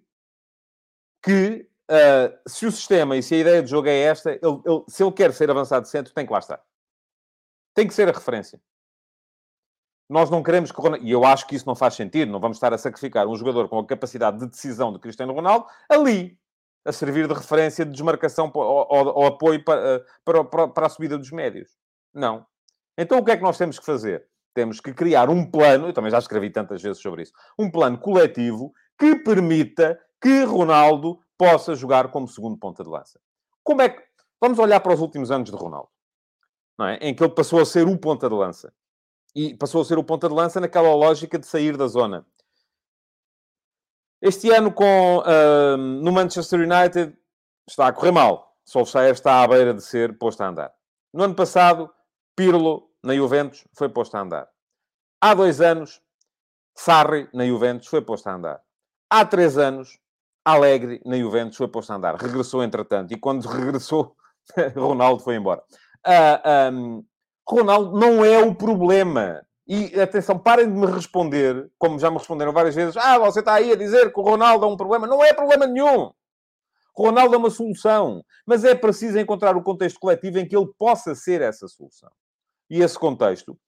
que 1.23 1.69
uh, 1.91 2.49
se 2.49 2.67
o 2.67 2.73
sistema 2.73 3.17
e 3.17 3.23
se 3.23 3.35
a 3.35 3.39
ideia 3.39 3.63
de 3.63 3.71
jogo 3.71 3.89
é 3.89 3.99
esta, 3.99 4.31
ele, 4.31 4.61
ele, 4.65 4.85
se 4.89 5.03
ele 5.03 5.13
quer 5.13 5.33
ser 5.33 5.51
avançado 5.51 5.89
centro, 5.89 6.13
tem 6.13 6.27
que 6.27 6.33
lá 6.33 6.39
estar. 6.39 6.63
Tem 7.75 7.87
que 7.87 7.95
ser 7.95 8.09
a 8.09 8.13
referência. 8.13 8.61
Nós 10.09 10.31
não 10.31 10.43
queremos 10.43 10.71
que 10.71 10.81
Ronaldo... 10.81 11.05
E 11.05 11.11
eu 11.11 11.25
acho 11.25 11.47
que 11.47 11.57
isso 11.57 11.67
não 11.67 11.75
faz 11.75 11.95
sentido. 11.95 12.31
Não 12.31 12.41
vamos 12.41 12.59
estar 12.59 12.73
a 12.73 12.79
sacrificar 12.79 13.27
um 13.27 13.35
jogador 13.37 13.69
com 13.69 13.79
a 13.79 13.87
capacidade 13.87 14.39
de 14.39 14.47
decisão 14.47 14.93
de 14.93 14.99
Cristiano 14.99 15.33
Ronaldo 15.33 15.67
ali, 15.89 16.39
a 16.85 16.93
servir 16.93 17.27
de 17.27 17.35
referência 17.35 17.85
de 17.85 17.93
desmarcação 17.93 18.51
ou, 18.55 19.27
apoio 19.27 19.65
para, 19.65 19.81
eh, 19.81 20.05
para, 20.25 20.45
para, 20.45 20.69
para 20.69 20.87
a 20.87 20.89
subida 20.89 21.17
dos 21.17 21.31
médios. 21.31 21.71
Não. 22.13 22.47
Então 22.97 23.19
o 23.19 23.25
que 23.25 23.33
é 23.33 23.37
que 23.37 23.43
nós 23.43 23.59
temos 23.59 23.79
que 23.79 23.85
fazer? 23.85 24.27
Temos 24.55 24.81
que 24.81 24.93
criar 24.93 25.29
um 25.29 25.51
plano, 25.51 25.89
eu 25.89 25.93
também 25.93 26.11
já 26.11 26.19
escrevi 26.19 26.51
tantas 26.51 26.81
vezes 26.81 27.03
sobre 27.03 27.23
isso, 27.23 27.33
um 27.59 27.71
plano 27.71 27.99
coletivo 27.99 28.73
que 28.99 29.17
permita 29.17 29.99
que 30.21 30.45
Ronaldo 30.45 31.19
possa 31.37 31.75
jogar 31.75 32.11
como 32.11 32.29
segundo 32.29 32.57
ponta 32.57 32.85
de 32.85 32.89
lança. 32.89 33.21
Como 33.63 33.83
é 33.83 33.89
que... 33.89 34.03
Vamos 34.41 34.59
olhar 34.59 34.81
para 34.81 34.95
os 34.95 35.01
últimos 35.01 35.31
anos 35.31 35.51
de 35.51 35.57
Ronaldo, 35.57 35.89
é? 36.83 37.09
em 37.09 37.15
que 37.15 37.25
ele 37.25 37.33
passou 37.33 37.61
a 37.61 37.65
ser 37.65 37.87
o 37.87 37.99
ponta 37.99 38.29
de 38.29 38.35
lança. 38.35 38.73
E 39.35 39.55
passou 39.57 39.83
a 39.83 39.85
ser 39.85 39.99
o 39.99 40.05
ponta 40.05 40.29
de 40.29 40.35
lança 40.35 40.61
naquela 40.61 40.95
lógica 40.95 41.39
de 41.39 41.47
sair 41.47 41.77
da 41.77 41.89
zona. 41.89 42.25
Este 44.27 44.51
ano, 44.51 44.73
com, 44.73 45.19
uh, 45.19 45.77
no 45.77 46.11
Manchester 46.11 46.59
United, 46.61 47.15
está 47.69 47.89
a 47.89 47.93
correr 47.93 48.11
mal. 48.11 48.57
Solskjaer 48.65 49.13
está 49.13 49.43
à 49.43 49.47
beira 49.47 49.75
de 49.75 49.83
ser 49.83 50.17
posto 50.17 50.41
a 50.41 50.49
andar. 50.49 50.73
No 51.13 51.25
ano 51.25 51.35
passado, 51.35 51.93
Pirlo, 52.35 52.89
na 53.03 53.15
Juventus, 53.15 53.69
foi 53.77 53.91
posto 53.91 54.15
a 54.15 54.23
andar. 54.23 54.49
Há 55.21 55.35
dois 55.35 55.61
anos, 55.61 56.01
Sarri, 56.75 57.29
na 57.35 57.45
Juventus, 57.45 57.87
foi 57.87 58.01
posto 58.01 58.27
a 58.29 58.35
andar. 58.35 58.63
Há 59.11 59.27
três 59.27 59.59
anos, 59.59 59.99
Alegre, 60.43 61.03
na 61.05 61.19
Juventus, 61.19 61.59
foi 61.59 61.69
posto 61.69 61.93
a 61.93 61.97
andar. 61.97 62.15
Regressou, 62.15 62.63
entretanto. 62.63 63.13
E 63.13 63.19
quando 63.19 63.47
regressou, 63.47 64.17
Ronaldo 64.75 65.23
foi 65.23 65.37
embora. 65.37 65.61
Uh, 66.07 66.41
ah, 66.43 66.71
um, 66.73 67.05
Ronaldo 67.47 67.99
não 68.01 68.25
é 68.25 68.39
o 68.39 68.55
problema. 68.55 69.45
E 69.67 69.99
atenção, 69.99 70.39
parem 70.39 70.71
de 70.71 70.79
me 70.79 70.87
responder, 70.87 71.71
como 71.79 71.99
já 71.99 72.11
me 72.11 72.19
responderam 72.19 72.53
várias 72.53 72.75
vezes, 72.75 72.97
ah, 72.99 73.19
você 73.19 73.41
está 73.41 73.55
aí 73.55 73.73
a 73.73 73.77
dizer 73.77 74.13
que 74.13 74.21
o 74.21 74.23
Ronaldo 74.23 74.67
é 74.67 74.69
um 74.69 74.77
problema. 74.77 75.07
Não 75.07 75.25
é 75.25 75.33
problema 75.33 75.67
nenhum. 75.67 76.13
Ronaldo 76.97 77.35
é 77.35 77.39
uma 77.39 77.51
solução, 77.51 78.23
mas 78.47 78.63
é 78.63 78.75
preciso 78.75 79.19
encontrar 79.19 79.57
o 79.57 79.63
contexto 79.63 79.99
coletivo 79.99 80.39
em 80.39 80.47
que 80.47 80.57
ele 80.57 80.71
possa 80.79 81.15
ser 81.15 81.41
essa 81.41 81.67
solução. 81.67 82.11
E 82.71 82.83
esse 82.83 82.99
contexto, 82.99 83.59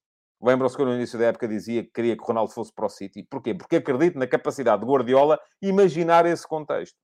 lembram-se 0.41 0.77
que 0.77 0.83
eu 0.83 0.87
no 0.87 0.95
início 0.95 1.19
da 1.19 1.27
época 1.27 1.49
dizia 1.49 1.83
que 1.83 1.91
queria 1.91 2.17
que 2.17 2.23
Ronaldo 2.23 2.53
fosse 2.53 2.73
para 2.73 2.87
o 2.87 2.89
City. 2.89 3.27
Porquê? 3.29 3.55
Porque 3.55 3.77
acredito 3.77 4.19
na 4.19 4.27
capacidade 4.27 4.83
de 4.83 4.89
Guardiola 4.89 5.41
imaginar 5.61 6.25
esse 6.27 6.47
contexto. 6.47 6.97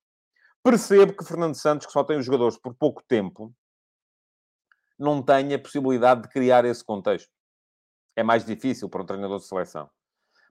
Percebo 0.62 1.16
que 1.16 1.24
Fernando 1.24 1.56
Santos, 1.56 1.86
que 1.86 1.92
só 1.92 2.04
tem 2.04 2.18
os 2.18 2.24
jogadores 2.24 2.56
por 2.56 2.72
pouco 2.74 3.02
tempo, 3.08 3.52
não 4.96 5.20
tem 5.20 5.52
a 5.52 5.58
possibilidade 5.58 6.22
de 6.22 6.28
criar 6.28 6.64
esse 6.64 6.84
contexto. 6.84 7.30
É 8.14 8.22
mais 8.22 8.44
difícil 8.44 8.88
para 8.88 9.02
um 9.02 9.06
treinador 9.06 9.38
de 9.38 9.46
seleção. 9.46 9.88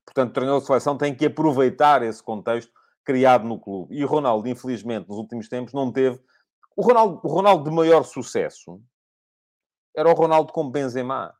Portanto, 0.05 0.29
o 0.31 0.33
treinador 0.33 0.61
de 0.61 0.67
seleção 0.67 0.97
tem 0.97 1.15
que 1.15 1.25
aproveitar 1.25 2.01
esse 2.01 2.21
contexto 2.21 2.71
criado 3.03 3.45
no 3.45 3.59
clube. 3.59 3.95
E 3.95 4.03
o 4.03 4.07
Ronaldo, 4.07 4.47
infelizmente, 4.47 5.07
nos 5.07 5.17
últimos 5.17 5.47
tempos, 5.47 5.73
não 5.73 5.91
teve. 5.91 6.19
O 6.75 6.81
Ronaldo, 6.81 7.19
o 7.23 7.27
Ronaldo 7.27 7.69
de 7.69 7.75
maior 7.75 8.03
sucesso 8.03 8.81
era 9.95 10.09
o 10.09 10.13
Ronaldo 10.13 10.51
com 10.53 10.69
Benzema. 10.69 11.35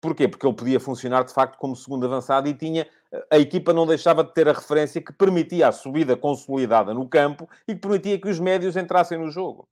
Porquê? 0.00 0.28
Porque 0.28 0.46
ele 0.46 0.56
podia 0.56 0.80
funcionar, 0.80 1.24
de 1.24 1.32
facto, 1.32 1.58
como 1.58 1.76
segundo 1.76 2.06
avançado 2.06 2.48
e 2.48 2.54
tinha... 2.54 2.88
A 3.30 3.38
equipa 3.38 3.72
não 3.72 3.86
deixava 3.86 4.22
de 4.24 4.34
ter 4.34 4.48
a 4.48 4.52
referência 4.52 5.00
que 5.00 5.12
permitia 5.12 5.68
a 5.68 5.72
subida 5.72 6.16
consolidada 6.16 6.92
no 6.92 7.08
campo 7.08 7.48
e 7.66 7.74
que 7.74 7.80
permitia 7.80 8.20
que 8.20 8.28
os 8.28 8.38
médios 8.38 8.76
entrassem 8.76 9.18
no 9.18 9.30
jogo. 9.30 9.68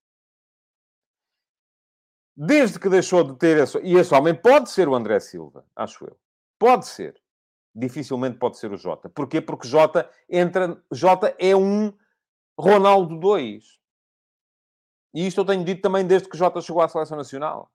Desde 2.37 2.79
que 2.79 2.89
deixou 2.89 3.23
de 3.23 3.37
ter 3.37 3.59
esse... 3.59 3.79
E 3.81 3.95
esse 3.97 4.15
homem 4.15 4.35
pode 4.35 4.71
ser 4.71 4.89
o 4.89 4.95
André 4.95 5.21
Silva, 5.21 5.65
acho 5.77 6.05
eu. 6.05 6.17
Pode 6.59 6.87
ser. 6.87 7.15
Dificilmente 7.75 8.39
pode 8.39 8.59
ser 8.59 8.73
o 8.73 8.77
Jota. 8.77 9.09
Porquê? 9.09 9.41
Porque 9.41 9.69
Jota 9.69 10.11
entra... 10.29 10.83
Jota 10.91 11.35
é 11.39 11.55
um 11.55 11.93
Ronaldo 12.59 13.19
2. 13.19 13.65
E 15.15 15.27
isto 15.27 15.41
eu 15.41 15.45
tenho 15.45 15.65
dito 15.65 15.83
também 15.83 16.07
desde 16.07 16.29
que 16.29 16.37
Jota 16.37 16.61
chegou 16.61 16.83
à 16.83 16.89
Seleção 16.89 17.17
Nacional. 17.17 17.71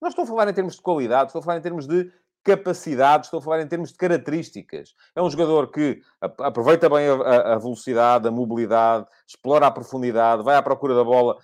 Não 0.00 0.08
estou 0.08 0.24
a 0.24 0.26
falar 0.26 0.48
em 0.48 0.54
termos 0.54 0.76
de 0.76 0.82
qualidade, 0.82 1.26
estou 1.26 1.40
a 1.40 1.42
falar 1.42 1.58
em 1.58 1.62
termos 1.62 1.86
de 1.86 2.10
capacidade, 2.42 3.26
estou 3.26 3.38
a 3.38 3.42
falar 3.42 3.60
em 3.60 3.68
termos 3.68 3.92
de 3.92 3.98
características. 3.98 4.94
É 5.14 5.22
um 5.22 5.28
jogador 5.28 5.70
que 5.70 6.00
aproveita 6.20 6.88
bem 6.88 7.06
a, 7.08 7.58
velocidade, 7.58 8.26
a 8.26 8.30
mobilidade, 8.30 9.06
explora 9.26 9.66
a 9.66 9.70
profundidade, 9.70 10.42
vai 10.42 10.56
à 10.56 10.62
procura 10.62 10.94
da 10.94 11.04
bola 11.04 11.36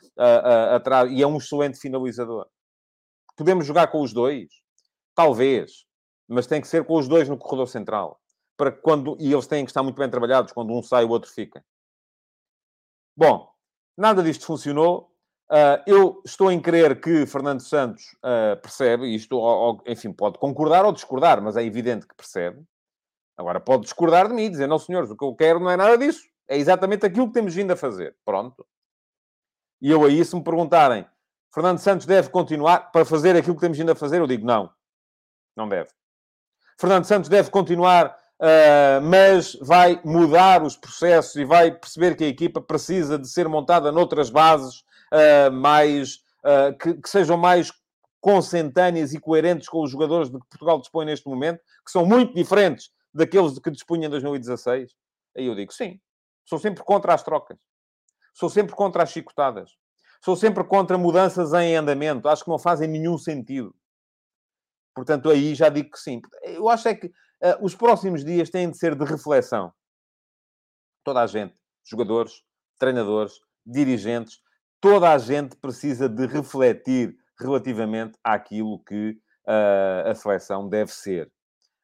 atrás 0.75 1.11
e 1.11 1.23
é 1.23 1.27
um 1.27 1.37
excelente 1.37 1.79
finalizador. 1.79 2.49
Podemos 3.37 3.67
jogar 3.67 3.89
com 3.89 4.01
os 4.01 4.13
dois? 4.13 4.49
Talvez. 5.15 5.85
Mas 6.29 6.47
tem 6.47 6.61
que 6.61 6.67
ser 6.67 6.85
com 6.85 6.95
os 6.95 7.07
dois 7.07 7.29
no 7.29 7.39
corredor 7.39 7.69
central. 7.69 8.21
Para 8.57 8.73
quando... 8.73 9.17
E 9.21 9.33
eles 9.33 9.47
têm 9.47 9.65
que 9.65 9.71
estar 9.71 9.83
muito 9.83 9.99
bem 9.99 10.11
trabalhados. 10.11 10.53
Quando 10.53 10.73
um 10.73 10.83
sai, 10.83 11.05
o 11.05 11.11
outro 11.11 11.31
fica. 11.31 11.65
Bom, 13.17 13.49
nada 13.97 14.23
disto 14.23 14.47
funcionou. 14.47 15.13
Uh, 15.49 15.79
eu 15.87 16.23
estou 16.25 16.51
em 16.51 16.61
crer 16.61 17.01
que 17.01 17.25
Fernando 17.25 17.61
Santos 17.61 18.05
uh, 18.15 18.61
percebe, 18.61 19.15
isto, 19.15 19.37
ou, 19.37 19.45
ou, 19.45 19.83
enfim, 19.87 20.13
pode 20.13 20.39
concordar 20.39 20.85
ou 20.85 20.93
discordar, 20.93 21.41
mas 21.41 21.57
é 21.57 21.63
evidente 21.63 22.07
que 22.07 22.17
percebe. 22.17 22.65
Agora, 23.37 23.61
pode 23.61 23.83
discordar 23.83 24.29
de 24.29 24.35
mim, 24.35 24.51
dizer, 24.51 24.67
não, 24.67 24.79
senhores, 24.79 25.11
o 25.11 25.17
que 25.17 25.25
eu 25.25 25.35
quero 25.35 25.61
não 25.61 25.71
é 25.71 25.77
nada 25.77 25.97
disso. 25.97 26.27
É 26.49 26.57
exatamente 26.57 27.07
aquilo 27.07 27.29
que 27.29 27.35
temos 27.35 27.55
vindo 27.55 27.71
a 27.71 27.77
fazer. 27.77 28.17
Pronto. 28.25 28.67
E 29.81 29.91
eu 29.91 30.05
aí, 30.05 30.25
se 30.25 30.35
me 30.35 30.43
perguntarem, 30.43 31.07
Fernando 31.57 31.79
Santos 31.79 32.05
deve 32.05 32.29
continuar 32.29 32.93
para 32.93 33.03
fazer 33.07 33.35
aquilo 33.35 33.55
que 33.55 33.63
temos 33.63 33.79
vindo 33.79 33.91
a 33.91 33.95
fazer, 33.95 34.21
eu 34.21 34.27
digo, 34.27 34.45
não. 34.45 34.71
Não 35.57 35.67
deve. 35.67 35.89
Fernando 36.79 37.07
Santos 37.07 37.31
deve 37.31 37.49
continuar, 37.49 38.15
uh, 38.39 39.01
mas 39.03 39.55
vai 39.63 39.99
mudar 40.05 40.63
os 40.63 40.77
processos 40.77 41.35
e 41.35 41.47
vai 41.47 41.73
perceber 41.73 42.15
que 42.15 42.25
a 42.25 42.29
equipa 42.29 42.61
precisa 42.61 43.19
de 43.19 43.27
ser 43.27 43.49
montada 43.49 43.91
noutras 43.91 44.29
bases 44.29 44.81
uh, 45.11 45.51
mais, 45.51 46.17
uh, 46.45 46.77
que, 46.79 46.93
que, 46.93 47.09
sejam 47.09 47.39
mais 47.39 47.73
consentâneas 48.21 49.15
e 49.15 49.19
coerentes 49.19 49.67
com 49.67 49.83
os 49.83 49.91
jogadores 49.91 50.29
de 50.29 50.39
que 50.39 50.47
Portugal 50.51 50.79
dispõe 50.79 51.07
neste 51.07 51.27
momento, 51.27 51.63
que 51.83 51.91
são 51.91 52.05
muito 52.05 52.35
diferentes 52.35 52.91
daqueles 53.15 53.55
de 53.55 53.63
que 53.63 53.71
dispunha 53.71 54.09
em 54.09 54.11
2016? 54.11 54.95
Aí 55.35 55.47
eu 55.47 55.55
digo 55.55 55.73
sim. 55.73 55.99
Sou 56.45 56.59
sempre 56.59 56.85
contra 56.85 57.15
as 57.15 57.23
trocas. 57.23 57.57
Sou 58.35 58.51
sempre 58.51 58.77
contra 58.77 59.05
as 59.05 59.11
chicotadas. 59.11 59.71
Sou 60.27 60.35
sempre 60.35 60.65
contra 60.65 60.99
mudanças 60.99 61.53
em 61.53 61.77
andamento. 61.77 62.29
Acho 62.29 62.43
que 62.43 62.51
não 62.51 62.59
fazem 62.59 62.89
nenhum 62.89 63.17
sentido. 63.17 63.73
Portanto, 64.93 65.31
aí 65.31 65.55
já 65.55 65.69
digo 65.69 65.93
que 65.93 66.01
sim. 66.01 66.21
Eu 66.43 66.69
acho 66.69 66.89
é 66.89 66.97
que 66.97 67.07
uh, 67.07 67.13
os 67.63 67.77
próximos 67.77 68.25
dias 68.25 68.51
têm 68.51 68.69
de 68.69 68.77
ser 68.77 68.97
de 68.97 69.05
reflexão. 69.05 69.73
Toda 71.05 71.23
a 71.23 71.29
gente, 71.29 71.55
jogadores, 71.89 72.43
treinadores, 72.77 73.35
dirigentes, 73.65 74.41
toda 74.81 75.13
a 75.13 75.17
gente 75.17 75.55
precisa 75.59 76.09
de 76.09 76.27
refletir 76.27 77.17
relativamente 77.39 78.19
àquilo 78.25 78.83
que 78.83 79.11
uh, 79.47 80.11
a 80.11 80.15
seleção 80.17 80.69
deve 80.69 80.91
ser. 80.91 81.31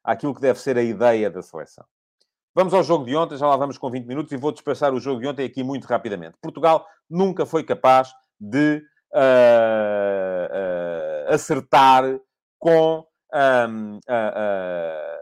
Àquilo 0.03 0.35
que 0.35 0.41
deve 0.41 0.59
ser 0.59 0.77
a 0.77 0.83
ideia 0.83 1.31
da 1.31 1.41
seleção. 1.41 1.85
Vamos 2.53 2.73
ao 2.73 2.83
jogo 2.83 3.05
de 3.05 3.15
ontem, 3.15 3.37
já 3.37 3.47
lá 3.47 3.55
vamos 3.55 3.77
com 3.77 3.89
20 3.89 4.05
minutos 4.05 4.33
e 4.33 4.37
vou 4.37 4.51
despachar 4.51 4.93
o 4.93 4.99
jogo 4.99 5.21
de 5.21 5.27
ontem 5.27 5.45
aqui 5.45 5.63
muito 5.63 5.85
rapidamente. 5.85 6.35
Portugal 6.41 6.85
nunca 7.09 7.45
foi 7.45 7.63
capaz 7.63 8.13
de 8.39 8.83
uh, 9.13 10.47
uh, 10.51 11.33
acertar 11.33 12.19
com 12.59 13.05
um, 13.33 13.99
a, 14.07 15.17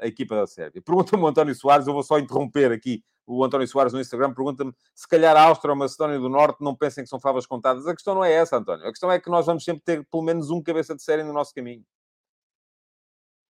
a, 0.00 0.06
equipa 0.06 0.36
da 0.36 0.46
Sérvia. 0.46 0.82
Pergunta-me 0.82 1.22
o 1.22 1.26
António 1.26 1.54
Soares, 1.54 1.86
eu 1.86 1.92
vou 1.92 2.02
só 2.02 2.18
interromper 2.18 2.72
aqui 2.72 3.02
o 3.28 3.44
António 3.44 3.68
Soares 3.68 3.92
no 3.92 4.00
Instagram 4.00 4.32
pergunta-me 4.32 4.72
se 4.94 5.06
calhar 5.06 5.36
a 5.36 5.42
Áustria 5.42 5.70
ou 5.70 5.76
a 5.76 5.78
Macedónia 5.78 6.18
do 6.18 6.30
Norte 6.30 6.64
não 6.64 6.74
pensem 6.74 7.04
que 7.04 7.10
são 7.10 7.20
favas 7.20 7.46
contadas. 7.46 7.86
A 7.86 7.94
questão 7.94 8.14
não 8.14 8.24
é 8.24 8.32
essa, 8.32 8.56
António. 8.56 8.86
A 8.86 8.90
questão 8.90 9.12
é 9.12 9.20
que 9.20 9.28
nós 9.28 9.44
vamos 9.44 9.64
sempre 9.64 9.82
ter 9.84 10.06
pelo 10.10 10.22
menos 10.22 10.50
um 10.50 10.62
cabeça 10.62 10.96
de 10.96 11.02
série 11.02 11.22
no 11.22 11.32
nosso 11.32 11.52
caminho. 11.52 11.84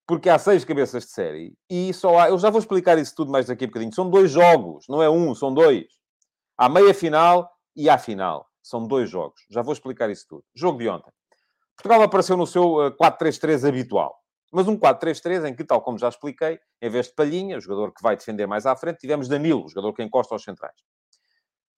Porque 0.04 0.28
há 0.28 0.38
seis 0.38 0.64
cabeças 0.64 1.04
de 1.04 1.10
série 1.10 1.54
e 1.70 1.94
só 1.94 2.18
há... 2.18 2.28
Eu 2.28 2.38
já 2.38 2.50
vou 2.50 2.58
explicar 2.58 2.98
isso 2.98 3.14
tudo 3.14 3.30
mais 3.30 3.46
daqui 3.46 3.64
a 3.64 3.66
bocadinho. 3.68 3.94
São 3.94 4.10
dois 4.10 4.32
jogos, 4.32 4.86
não 4.88 5.00
é 5.00 5.08
um, 5.08 5.34
são 5.34 5.54
dois. 5.54 5.86
Há 6.56 6.68
meia 6.68 6.92
final 6.92 7.48
e 7.76 7.88
há 7.88 7.98
final. 7.98 8.48
São 8.62 8.86
dois 8.86 9.08
jogos. 9.10 9.40
Já 9.50 9.62
vou 9.62 9.72
explicar 9.72 10.10
isso 10.10 10.26
tudo. 10.28 10.44
Jogo 10.54 10.78
de 10.78 10.88
ontem. 10.88 11.12
Portugal 11.76 12.02
apareceu 12.02 12.36
no 12.36 12.46
seu 12.46 12.92
4-3-3 13.00 13.64
eh, 13.64 13.68
habitual. 13.68 14.18
Mas 14.52 14.66
um 14.66 14.76
4-3-3 14.76 15.48
em 15.48 15.54
que, 15.54 15.62
tal 15.62 15.80
como 15.80 15.98
já 15.98 16.08
expliquei, 16.08 16.58
em 16.80 16.90
vez 16.90 17.06
de 17.06 17.14
Palhinha, 17.14 17.58
o 17.58 17.60
jogador 17.60 17.92
que 17.92 18.02
vai 18.02 18.16
defender 18.16 18.46
mais 18.46 18.66
à 18.66 18.74
frente, 18.74 18.98
tivemos 18.98 19.28
Danilo, 19.28 19.64
o 19.64 19.68
jogador 19.68 19.92
que 19.92 20.02
encosta 20.02 20.34
aos 20.34 20.42
centrais. 20.42 20.74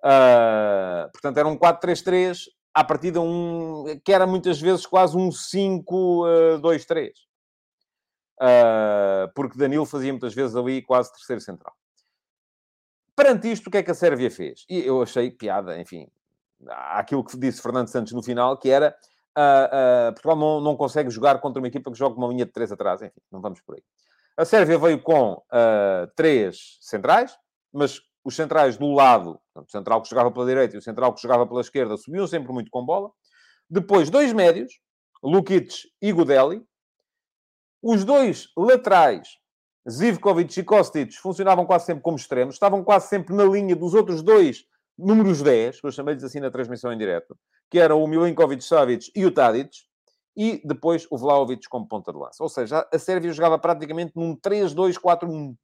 Uh, 0.02 1.10
portanto, 1.12 1.36
era 1.36 1.48
um 1.48 1.58
4-3-3 1.58 2.44
à 2.72 2.84
partida, 2.84 3.20
um, 3.20 3.84
que 4.04 4.12
era 4.12 4.26
muitas 4.26 4.60
vezes 4.60 4.86
quase 4.86 5.16
um 5.16 5.28
5-2-3. 5.30 7.10
Uh, 8.40 9.30
porque 9.34 9.58
Danilo 9.58 9.84
fazia 9.84 10.12
muitas 10.12 10.32
vezes 10.32 10.56
ali 10.56 10.80
quase 10.80 11.12
terceiro 11.12 11.42
central. 11.42 11.74
Perante 13.14 13.50
isto, 13.52 13.66
o 13.66 13.70
que 13.70 13.78
é 13.78 13.82
que 13.82 13.90
a 13.90 13.94
Sérvia 13.94 14.30
fez? 14.30 14.64
E 14.66 14.78
eu 14.78 15.02
achei 15.02 15.30
piada, 15.30 15.78
enfim, 15.78 16.08
aquilo 16.68 17.24
que 17.24 17.36
disse 17.36 17.62
Fernando 17.62 17.88
Santos 17.88 18.12
no 18.12 18.22
final, 18.22 18.56
que 18.56 18.68
era 18.70 18.94
uh, 19.36 20.10
uh, 20.10 20.12
Portugal 20.12 20.36
não, 20.36 20.60
não 20.60 20.76
consegue 20.76 21.10
jogar 21.10 21.40
contra 21.40 21.60
uma 21.60 21.68
equipa 21.68 21.90
que 21.90 21.98
joga 21.98 22.16
uma 22.16 22.28
linha 22.28 22.44
de 22.44 22.52
três 22.52 22.70
atrás. 22.70 23.02
Enfim, 23.02 23.20
não 23.30 23.40
vamos 23.40 23.60
por 23.60 23.76
aí. 23.76 23.82
A 24.36 24.44
Sérvia 24.44 24.78
veio 24.78 25.00
com 25.02 25.32
uh, 25.34 26.06
três 26.16 26.78
centrais, 26.80 27.36
mas 27.72 28.00
os 28.24 28.34
centrais 28.36 28.76
do 28.76 28.92
lado, 28.92 29.40
portanto, 29.54 29.68
o 29.68 29.70
central 29.70 30.02
que 30.02 30.08
jogava 30.08 30.30
pela 30.30 30.46
direita 30.46 30.76
e 30.76 30.78
o 30.78 30.82
central 30.82 31.12
que 31.14 31.22
jogava 31.22 31.46
pela 31.46 31.60
esquerda, 31.60 31.96
subiam 31.96 32.26
sempre 32.26 32.52
muito 32.52 32.70
com 32.70 32.84
bola. 32.84 33.10
Depois, 33.68 34.10
dois 34.10 34.32
médios, 34.32 34.72
Lukic 35.22 35.88
e 36.00 36.12
Gudeli. 36.12 36.62
Os 37.82 38.04
dois 38.04 38.48
laterais, 38.56 39.28
Zivkovic 39.88 40.60
e 40.60 40.62
Kostic, 40.64 41.14
funcionavam 41.14 41.64
quase 41.64 41.86
sempre 41.86 42.02
como 42.02 42.16
extremos, 42.16 42.54
estavam 42.54 42.84
quase 42.84 43.08
sempre 43.08 43.34
na 43.34 43.44
linha 43.44 43.74
dos 43.74 43.94
outros 43.94 44.22
dois 44.22 44.66
números 45.00 45.42
10, 45.42 45.80
que 45.80 45.86
eu 45.86 45.92
chamei-lhes 45.92 46.22
assim 46.22 46.40
na 46.40 46.50
transmissão 46.50 46.92
em 46.92 46.98
direto, 46.98 47.36
que 47.70 47.78
eram 47.78 48.02
o 48.02 48.06
Milinkovic-Savic 48.06 49.10
e 49.14 49.24
o 49.26 49.32
Tadic, 49.32 49.70
e 50.36 50.62
depois 50.64 51.06
o 51.10 51.18
Vlaovic 51.18 51.68
como 51.68 51.88
ponta 51.88 52.12
de 52.12 52.18
lança. 52.18 52.42
Ou 52.42 52.48
seja, 52.48 52.88
a 52.92 52.98
Sérvia 52.98 53.32
jogava 53.32 53.58
praticamente 53.58 54.12
num 54.14 54.36
3-2-4-1. 54.36 55.56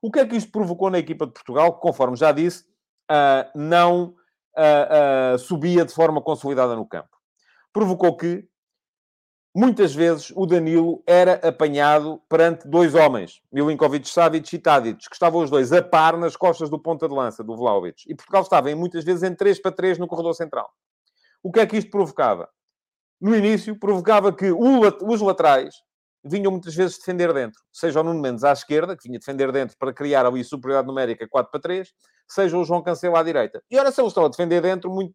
O 0.00 0.10
que 0.10 0.20
é 0.20 0.26
que 0.26 0.36
isto 0.36 0.50
provocou 0.50 0.90
na 0.90 0.98
equipa 0.98 1.26
de 1.26 1.32
Portugal, 1.32 1.78
conforme 1.78 2.16
já 2.16 2.32
disse, 2.32 2.64
não 3.54 4.14
subia 5.38 5.84
de 5.84 5.92
forma 5.92 6.22
consolidada 6.22 6.74
no 6.74 6.86
campo? 6.86 7.10
Provocou 7.72 8.16
que, 8.16 8.47
muitas 9.54 9.94
vezes, 9.94 10.32
o 10.34 10.46
Danilo 10.46 11.02
era 11.06 11.34
apanhado 11.46 12.20
perante 12.28 12.68
dois 12.68 12.94
homens, 12.94 13.40
Milinkovic-Savic 13.52 14.54
e 14.54 14.58
Tadic, 14.58 15.08
que 15.08 15.14
estavam 15.14 15.42
os 15.42 15.50
dois 15.50 15.72
a 15.72 15.82
par 15.82 16.16
nas 16.16 16.36
costas 16.36 16.70
do 16.70 16.78
ponta 16.78 17.08
de 17.08 17.14
lança, 17.14 17.42
do 17.42 17.56
Vlaovic. 17.56 18.04
E 18.06 18.14
Portugal 18.14 18.42
estava, 18.42 18.74
muitas 18.76 19.04
vezes, 19.04 19.22
em 19.22 19.34
3 19.34 19.60
para 19.60 19.72
3 19.72 19.98
no 19.98 20.06
corredor 20.06 20.34
central. 20.34 20.70
O 21.42 21.50
que 21.50 21.60
é 21.60 21.66
que 21.66 21.76
isto 21.76 21.90
provocava? 21.90 22.48
no 23.20 23.34
início, 23.34 23.76
provocava 23.78 24.32
que 24.32 24.52
os 24.52 25.20
laterais 25.20 25.74
vinham 26.24 26.52
muitas 26.52 26.74
vezes 26.74 26.98
defender 26.98 27.32
dentro. 27.32 27.60
Seja 27.72 28.00
o 28.00 28.04
Nuno 28.04 28.20
Mendes 28.20 28.44
à 28.44 28.52
esquerda, 28.52 28.96
que 28.96 29.08
vinha 29.08 29.18
defender 29.18 29.50
dentro 29.50 29.76
para 29.78 29.92
criar 29.92 30.26
ali 30.26 30.44
superioridade 30.44 30.86
numérica 30.86 31.26
4 31.28 31.50
para 31.50 31.60
3, 31.60 31.88
seja 32.28 32.56
o 32.56 32.64
João 32.64 32.82
Cancelo 32.82 33.16
à 33.16 33.22
direita. 33.22 33.62
E 33.70 33.78
ora, 33.78 33.90
se 33.90 34.00
eles 34.00 34.10
estão 34.10 34.24
a 34.24 34.28
defender 34.28 34.60
dentro, 34.60 34.90
muito, 34.90 35.14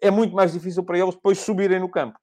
é 0.00 0.10
muito 0.10 0.34
mais 0.34 0.52
difícil 0.52 0.84
para 0.84 0.98
eles 0.98 1.14
depois 1.14 1.38
subirem 1.38 1.80
no 1.80 1.90
campo. 1.90 2.18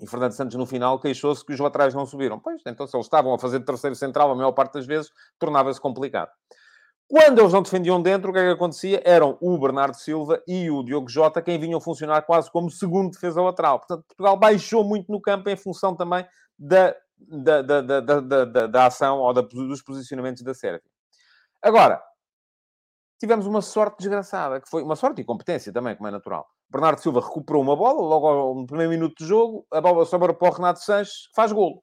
E 0.00 0.06
Fernando 0.06 0.32
Santos, 0.32 0.56
no 0.56 0.64
final, 0.64 0.98
queixou-se 0.98 1.44
que 1.44 1.52
os 1.52 1.60
laterais 1.60 1.94
não 1.94 2.06
subiram. 2.06 2.38
Pois, 2.38 2.62
então, 2.66 2.86
se 2.86 2.96
eles 2.96 3.06
estavam 3.06 3.34
a 3.34 3.38
fazer 3.38 3.60
terceiro 3.60 3.94
central, 3.94 4.30
a 4.30 4.34
maior 4.34 4.52
parte 4.52 4.74
das 4.74 4.86
vezes, 4.86 5.10
tornava-se 5.38 5.80
complicado. 5.80 6.30
Quando 7.06 7.40
eles 7.40 7.52
não 7.52 7.62
defendiam 7.62 8.00
dentro, 8.00 8.30
o 8.30 8.32
que 8.32 8.38
é 8.38 8.46
que 8.46 8.52
acontecia? 8.52 9.02
Eram 9.04 9.36
o 9.40 9.58
Bernardo 9.58 9.96
Silva 9.96 10.40
e 10.46 10.70
o 10.70 10.82
Diogo 10.82 11.08
Jota 11.08 11.42
quem 11.42 11.58
vinham 11.58 11.80
funcionar 11.80 12.22
quase 12.22 12.50
como 12.50 12.70
segundo 12.70 13.10
defesa 13.10 13.42
lateral. 13.42 13.80
Portanto, 13.80 14.04
Portugal 14.06 14.36
baixou 14.36 14.84
muito 14.84 15.10
no 15.10 15.20
campo 15.20 15.50
em 15.50 15.56
função 15.56 15.94
também 15.96 16.24
da, 16.56 16.94
da, 17.18 17.62
da, 17.62 17.80
da, 17.82 18.20
da, 18.20 18.66
da 18.68 18.86
ação 18.86 19.18
ou 19.18 19.32
da, 19.34 19.42
dos 19.42 19.82
posicionamentos 19.82 20.42
da 20.42 20.54
Sérvia. 20.54 20.88
Agora, 21.60 22.00
tivemos 23.18 23.44
uma 23.44 23.60
sorte 23.60 23.98
desgraçada, 23.98 24.60
que 24.60 24.68
foi 24.68 24.82
uma 24.82 24.94
sorte 24.94 25.20
e 25.20 25.24
competência 25.24 25.72
também, 25.72 25.96
como 25.96 26.08
é 26.08 26.12
natural. 26.12 26.48
Bernardo 26.70 27.00
Silva 27.00 27.20
recuperou 27.20 27.62
uma 27.62 27.74
bola, 27.74 28.00
logo 28.00 28.54
no 28.54 28.66
primeiro 28.66 28.90
minuto 28.90 29.16
de 29.18 29.26
jogo, 29.26 29.66
a 29.72 29.80
bola 29.80 30.06
sobra 30.06 30.32
para 30.32 30.48
o 30.48 30.52
Renato 30.52 30.80
Sanches, 30.80 31.28
faz 31.34 31.50
golo. 31.50 31.82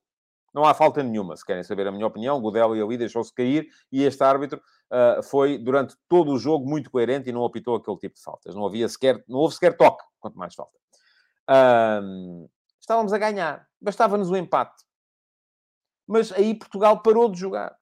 Não 0.54 0.64
há 0.64 0.74
falta 0.74 1.04
nenhuma, 1.04 1.36
se 1.36 1.46
querem 1.46 1.62
saber 1.62 1.88
a 1.88 1.92
minha 1.92 2.08
opinião. 2.08 2.42
Godel 2.42 2.76
e 2.76 2.82
ali 2.82 2.98
deixou-se 2.98 3.32
cair 3.34 3.68
e 3.92 4.04
este 4.04 4.24
árbitro 4.24 4.60
uh, 4.92 5.22
foi, 5.22 5.58
durante 5.58 5.96
todo 6.08 6.32
o 6.32 6.40
jogo, 6.40 6.68
muito 6.68 6.90
coerente 6.90 7.30
e 7.30 7.34
não 7.34 7.46
apitou 7.46 7.76
aquele 7.76 7.98
tipo 7.98 8.16
de 8.16 8.22
faltas. 8.24 8.56
Não, 8.56 8.66
havia 8.66 8.88
sequer, 8.88 9.24
não 9.28 9.40
houve 9.40 9.54
sequer 9.54 9.76
toque, 9.76 10.04
quanto 10.20 10.38
mais 10.38 10.56
falta. 10.56 10.72
Uh, 11.50 12.50
estávamos 12.80 13.14
a 13.14 13.18
ganhar. 13.18 13.68
Bastava-nos 13.80 14.32
o 14.32 14.38
empate. 14.38 14.84
Mas 16.08 16.32
aí 16.32 16.56
Portugal 16.56 17.04
parou 17.04 17.30
de 17.30 17.38
jogar. 17.38 17.78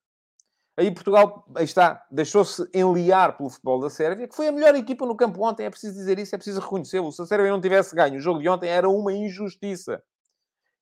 Aí 0.77 0.91
Portugal, 0.91 1.47
aí 1.55 1.63
está, 1.63 2.05
deixou-se 2.11 2.67
enliar 2.73 3.37
pelo 3.37 3.49
futebol 3.49 3.79
da 3.79 3.89
Sérvia, 3.89 4.27
que 4.27 4.35
foi 4.35 4.47
a 4.49 4.51
melhor 4.51 4.75
equipa 4.75 5.05
no 5.05 5.15
campo 5.15 5.41
ontem, 5.47 5.65
é 5.65 5.69
preciso 5.69 5.93
dizer 5.93 6.19
isso, 6.19 6.35
é 6.35 6.37
preciso 6.37 6.59
reconhecê-lo. 6.59 7.11
Se 7.13 7.21
a 7.21 7.25
Sérvia 7.25 7.49
não 7.49 7.61
tivesse 7.61 7.95
ganho 7.95 8.17
o 8.17 8.19
jogo 8.19 8.41
de 8.41 8.49
ontem, 8.49 8.69
era 8.69 8.89
uma 8.89 9.13
injustiça. 9.13 10.03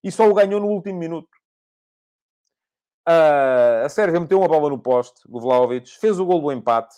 E 0.03 0.11
só 0.11 0.27
o 0.27 0.33
ganhou 0.33 0.59
no 0.59 0.67
último 0.67 0.97
minuto. 0.97 1.29
Uh, 3.07 3.85
a 3.85 3.89
Sérvia 3.89 4.19
meteu 4.19 4.39
uma 4.39 4.47
bola 4.47 4.69
no 4.69 4.79
poste, 4.79 5.21
o 5.29 5.39
Vlaovic, 5.39 5.91
fez 5.99 6.19
o 6.19 6.25
gol 6.25 6.41
do 6.41 6.51
empate. 6.51 6.95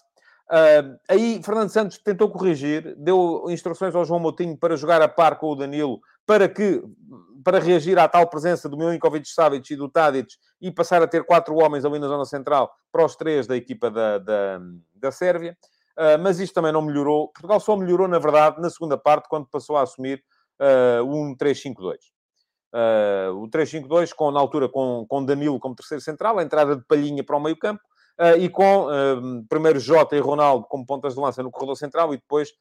Uh, 0.49 0.97
aí 1.09 1.41
Fernando 1.43 1.69
Santos 1.69 1.97
tentou 1.97 2.29
corrigir, 2.29 2.95
deu 2.97 3.45
instruções 3.49 3.93
ao 3.93 4.05
João 4.05 4.19
Moutinho 4.19 4.55
para 4.55 4.77
jogar 4.77 5.01
a 5.01 5.07
par 5.07 5.37
com 5.37 5.47
o 5.47 5.55
Danilo, 5.55 5.99
para 6.25 6.47
que 6.47 6.81
para 7.43 7.59
reagir 7.59 7.97
à 7.99 8.07
tal 8.07 8.27
presença 8.27 8.69
do 8.69 8.77
Milinkovic 8.77 9.27
Savic 9.27 9.71
e 9.71 9.75
do 9.75 9.89
Tadic 9.89 10.35
e 10.65 10.71
passar 10.71 11.01
a 11.03 11.07
ter 11.07 11.23
quatro 11.23 11.55
homens 11.55 11.85
ali 11.85 11.99
na 11.99 12.07
zona 12.07 12.25
central 12.25 12.73
para 12.91 13.05
os 13.05 13.15
três 13.15 13.45
da 13.45 13.55
equipa 13.55 13.91
da, 13.91 14.17
da, 14.17 14.59
da 14.95 15.11
Sérvia. 15.11 15.55
Uh, 15.95 16.17
mas 16.19 16.39
isto 16.39 16.55
também 16.55 16.71
não 16.71 16.81
melhorou. 16.81 17.27
Portugal 17.27 17.59
só 17.59 17.77
melhorou, 17.77 18.07
na 18.07 18.17
verdade, 18.17 18.59
na 18.59 18.69
segunda 18.69 18.97
parte, 18.97 19.29
quando 19.29 19.45
passou 19.45 19.77
a 19.77 19.83
assumir 19.83 20.23
uh, 20.59 21.03
um 21.03 21.35
3-5-2. 21.35 21.97
Uh, 22.73 23.43
o 23.43 23.47
3-5-2, 23.47 24.13
com, 24.13 24.31
na 24.31 24.39
altura 24.39 24.67
com, 24.67 25.05
com 25.07 25.23
Danilo 25.23 25.59
como 25.59 25.75
terceiro 25.75 26.01
central, 26.01 26.39
a 26.39 26.43
entrada 26.43 26.75
de 26.75 26.83
Palhinha 26.83 27.23
para 27.23 27.37
o 27.37 27.39
meio 27.39 27.57
campo, 27.57 27.81
uh, 28.19 28.37
e 28.37 28.49
com 28.49 28.87
uh, 28.87 29.45
primeiro 29.47 29.79
Jota 29.79 30.15
e 30.15 30.19
Ronaldo 30.19 30.65
como 30.67 30.83
pontas 30.83 31.13
de 31.13 31.21
lança 31.21 31.43
no 31.43 31.51
corredor 31.51 31.77
central, 31.77 32.11
e 32.13 32.17
depois 32.17 32.51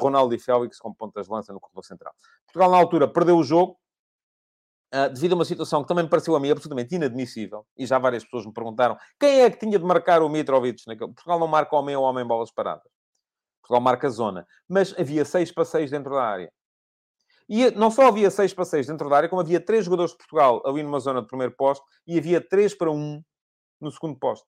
Ronaldo 0.00 0.34
e 0.34 0.40
Félix 0.40 0.80
como 0.80 0.92
pontas 0.92 1.26
de 1.26 1.32
lança 1.32 1.52
no 1.52 1.60
corredor 1.60 1.84
central. 1.84 2.12
Portugal, 2.46 2.68
na 2.68 2.76
altura, 2.76 3.06
perdeu 3.06 3.36
o 3.36 3.44
jogo, 3.44 3.76
devido 5.12 5.32
a 5.32 5.34
uma 5.36 5.44
situação 5.44 5.82
que 5.82 5.88
também 5.88 6.04
me 6.04 6.10
pareceu 6.10 6.34
a 6.34 6.40
mim 6.40 6.50
absolutamente 6.50 6.94
inadmissível, 6.94 7.66
e 7.76 7.86
já 7.86 7.98
várias 7.98 8.24
pessoas 8.24 8.46
me 8.46 8.52
perguntaram 8.52 8.96
quem 9.20 9.42
é 9.42 9.50
que 9.50 9.58
tinha 9.58 9.78
de 9.78 9.84
marcar 9.84 10.22
o 10.22 10.28
Mitrovic 10.28 10.82
naquele... 10.86 11.12
Portugal 11.12 11.38
não 11.38 11.46
marca 11.46 11.76
homem 11.76 11.94
ou 11.94 12.04
homem 12.04 12.26
bolas 12.26 12.50
paradas. 12.50 12.90
Portugal 13.60 13.80
marca 13.80 14.08
zona. 14.08 14.46
Mas 14.68 14.98
havia 14.98 15.24
6 15.24 15.52
para 15.52 15.64
6 15.64 15.90
dentro 15.90 16.14
da 16.14 16.22
área. 16.22 16.52
E 17.48 17.70
não 17.70 17.90
só 17.90 18.08
havia 18.08 18.30
6 18.30 18.52
para 18.52 18.64
6 18.64 18.86
dentro 18.86 19.08
da 19.08 19.16
área, 19.16 19.28
como 19.28 19.40
havia 19.40 19.60
3 19.60 19.84
jogadores 19.84 20.12
de 20.12 20.18
Portugal 20.18 20.62
ali 20.66 20.82
numa 20.82 21.00
zona 21.00 21.22
de 21.22 21.28
primeiro 21.28 21.54
posto 21.56 21.84
e 22.06 22.18
havia 22.18 22.40
3 22.46 22.74
para 22.74 22.90
1 22.90 23.22
no 23.80 23.90
segundo 23.90 24.18
posto. 24.18 24.46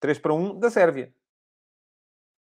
3 0.00 0.18
para 0.18 0.32
1 0.32 0.58
da 0.58 0.70
Sérvia. 0.70 1.12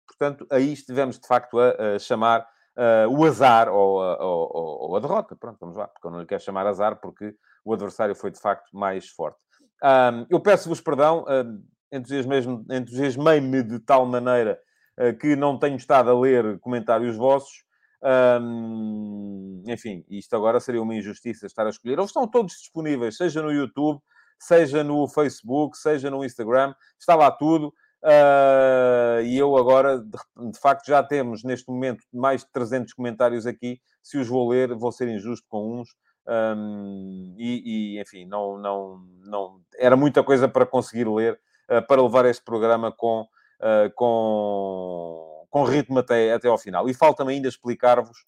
Portanto, 0.08 0.48
aí 0.50 0.74
estivemos 0.74 1.20
de 1.20 1.28
facto 1.28 1.60
a, 1.60 1.96
a 1.96 2.00
chamar 2.00 2.48
uh, 2.80 3.10
o 3.10 3.26
azar 3.26 3.68
ou 3.70 4.02
a, 4.02 4.24
ou, 4.24 4.90
ou 4.90 4.96
a, 4.96 5.00
derrota. 5.00 5.36
Pronto, 5.36 5.58
vamos 5.60 5.76
lá, 5.76 5.88
porque 5.88 6.08
eu 6.08 6.12
não 6.12 6.22
lhe 6.22 6.26
quero 6.26 6.42
chamar 6.42 6.66
azar 6.66 7.00
porque 7.00 7.36
o 7.66 7.74
adversário 7.74 8.16
foi 8.16 8.32
de 8.32 8.40
facto 8.40 8.70
mais 8.74 9.10
forte. 9.10 9.38
Um, 9.84 10.26
eu 10.30 10.40
peço-vos 10.40 10.82
perdão, 10.82 11.24
uh, 11.24 11.64
entusiasmei-me 11.92 13.64
de 13.64 13.80
tal 13.80 14.06
maneira 14.06 14.60
uh, 15.00 15.16
que 15.18 15.36
não 15.36 15.60
tenho 15.60 15.76
estado 15.76 16.10
a 16.10 16.20
ler 16.20 16.60
comentários 16.60 17.16
vossos. 17.18 17.68
Um, 18.02 19.62
enfim, 19.68 20.06
isto 20.10 20.34
agora 20.34 20.60
seria 20.62 20.82
uma 20.82 20.96
injustiça 20.96 21.46
estar 21.46 21.66
a 21.66 21.70
escolher. 21.70 21.98
Eles 21.98 22.08
estão 22.08 22.28
todos 22.28 22.54
disponíveis, 22.54 23.18
seja 23.18 23.42
no 23.42 23.52
YouTube, 23.52 24.02
seja 24.40 24.84
no 24.84 25.06
Facebook, 25.08 25.78
seja 25.78 26.10
no 26.10 26.24
Instagram, 26.24 26.74
está 26.98 27.16
lá 27.16 27.30
tudo. 27.30 27.74
Uh, 28.04 29.22
e 29.24 29.38
eu 29.38 29.58
agora, 29.58 30.00
de, 30.00 30.52
de, 30.52 30.60
facto, 30.60 30.88
já 30.88 31.04
temos 31.04 31.44
neste 31.44 31.70
momento 31.70 32.04
mais 32.14 32.42
de 32.42 32.52
300 32.52 32.94
comentários 32.94 33.46
aqui. 33.46 33.80
Se 34.02 34.18
os 34.18 34.28
vou 34.28 34.50
ler, 34.50 34.74
vou 34.76 34.92
ser 34.92 35.08
injusto 35.10 35.46
com 35.50 35.80
uns. 35.80 35.90
Um, 36.28 37.36
e, 37.38 37.96
e, 37.96 38.02
enfim, 38.02 38.26
não, 38.26 38.58
não, 38.58 39.04
não, 39.26 39.62
era 39.78 39.98
muita 39.98 40.24
coisa 40.24 40.48
para 40.48 40.66
conseguir 40.66 41.10
ler, 41.10 41.40
uh, 41.70 41.86
para 41.88 42.02
levar 42.02 42.26
este 42.26 42.44
programa 42.44 42.92
com, 42.92 43.22
uh, 43.22 43.92
com 43.96 45.30
com 45.50 45.64
ritmo 45.64 46.00
até, 46.00 46.34
até 46.34 46.48
ao 46.48 46.58
final. 46.58 46.88
E 46.88 46.94
falta-me 46.94 47.34
ainda 47.34 47.48
explicar-vos 47.48 48.26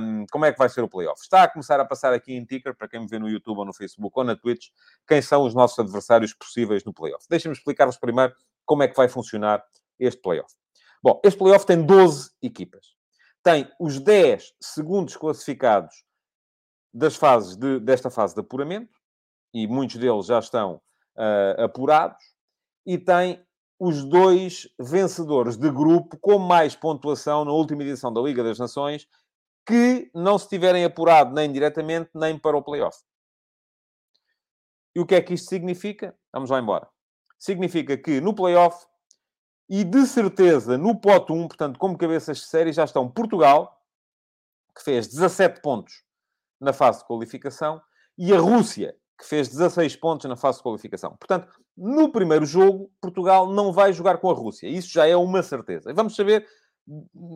um, 0.00 0.26
como 0.30 0.44
é 0.44 0.52
que 0.52 0.58
vai 0.58 0.68
ser 0.68 0.82
o 0.82 0.88
playoff. 0.88 1.20
Está 1.22 1.44
a 1.44 1.48
começar 1.48 1.80
a 1.80 1.84
passar 1.84 2.12
aqui 2.12 2.34
em 2.34 2.44
ticker, 2.44 2.74
para 2.74 2.88
quem 2.88 3.00
me 3.00 3.06
vê 3.06 3.18
no 3.18 3.28
YouTube 3.28 3.58
ou 3.58 3.64
no 3.64 3.72
Facebook 3.72 4.12
ou 4.18 4.24
na 4.24 4.36
Twitch, 4.36 4.68
quem 5.06 5.22
são 5.22 5.44
os 5.44 5.54
nossos 5.54 5.78
adversários 5.78 6.34
possíveis 6.34 6.84
no 6.84 6.92
playoff. 6.92 7.24
Deixem-me 7.28 7.56
explicar-vos 7.56 7.96
primeiro 7.96 8.34
como 8.68 8.82
é 8.82 8.88
que 8.88 8.96
vai 8.96 9.08
funcionar 9.08 9.64
este 9.98 10.20
playoff. 10.20 10.54
Bom, 11.02 11.20
este 11.24 11.38
playoff 11.38 11.64
tem 11.64 11.82
12 11.84 12.30
equipas. 12.42 12.86
Tem 13.42 13.68
os 13.80 13.98
10 13.98 14.52
segundos 14.60 15.16
classificados 15.16 16.04
das 16.92 17.16
fases 17.16 17.56
de, 17.56 17.80
desta 17.80 18.10
fase 18.10 18.34
de 18.34 18.40
apuramento, 18.40 18.92
e 19.54 19.66
muitos 19.66 19.96
deles 19.96 20.26
já 20.26 20.38
estão 20.38 20.82
uh, 21.16 21.62
apurados, 21.62 22.22
e 22.86 22.98
tem 22.98 23.42
os 23.80 24.04
dois 24.04 24.68
vencedores 24.78 25.56
de 25.56 25.70
grupo 25.70 26.18
com 26.18 26.38
mais 26.38 26.76
pontuação 26.76 27.44
na 27.44 27.52
última 27.52 27.82
edição 27.82 28.12
da 28.12 28.20
Liga 28.20 28.44
das 28.44 28.58
Nações, 28.58 29.08
que 29.66 30.10
não 30.14 30.38
se 30.38 30.48
tiverem 30.48 30.84
apurado 30.84 31.32
nem 31.32 31.50
diretamente 31.50 32.10
nem 32.14 32.38
para 32.38 32.56
o 32.56 32.62
playoff. 32.62 32.98
E 34.94 35.00
o 35.00 35.06
que 35.06 35.14
é 35.14 35.22
que 35.22 35.34
isto 35.34 35.48
significa? 35.48 36.14
Vamos 36.32 36.50
lá 36.50 36.58
embora. 36.58 36.88
Significa 37.38 37.96
que 37.96 38.20
no 38.20 38.34
playoff 38.34 38.86
e 39.68 39.84
de 39.84 40.06
certeza 40.06 40.78
no 40.78 40.98
pote 40.98 41.32
1, 41.32 41.48
portanto, 41.48 41.78
como 41.78 41.98
cabeças 41.98 42.38
de 42.38 42.44
série, 42.44 42.72
já 42.72 42.84
estão 42.84 43.10
Portugal, 43.10 43.80
que 44.74 44.82
fez 44.82 45.06
17 45.08 45.60
pontos 45.60 46.02
na 46.60 46.72
fase 46.72 47.00
de 47.00 47.06
qualificação, 47.06 47.80
e 48.16 48.32
a 48.32 48.38
Rússia, 48.38 48.96
que 49.18 49.24
fez 49.24 49.48
16 49.48 49.96
pontos 49.96 50.28
na 50.28 50.36
fase 50.36 50.58
de 50.58 50.62
qualificação. 50.62 51.16
Portanto, 51.16 51.48
no 51.76 52.10
primeiro 52.10 52.46
jogo, 52.46 52.90
Portugal 53.00 53.52
não 53.52 53.72
vai 53.72 53.92
jogar 53.92 54.18
com 54.18 54.30
a 54.30 54.34
Rússia. 54.34 54.68
Isso 54.68 54.90
já 54.90 55.06
é 55.06 55.16
uma 55.16 55.42
certeza. 55.42 55.92
Vamos 55.92 56.16
saber 56.16 56.46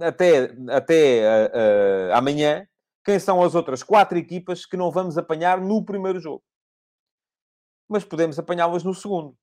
até, 0.00 0.54
até 0.70 1.20
uh, 1.20 2.10
uh, 2.10 2.14
amanhã 2.14 2.66
quem 3.04 3.18
são 3.18 3.42
as 3.42 3.54
outras 3.54 3.82
quatro 3.82 4.16
equipas 4.16 4.64
que 4.64 4.76
não 4.76 4.90
vamos 4.90 5.18
apanhar 5.18 5.60
no 5.60 5.84
primeiro 5.84 6.20
jogo. 6.20 6.42
Mas 7.88 8.04
podemos 8.04 8.38
apanhá-las 8.38 8.84
no 8.84 8.94
segundo. 8.94 9.36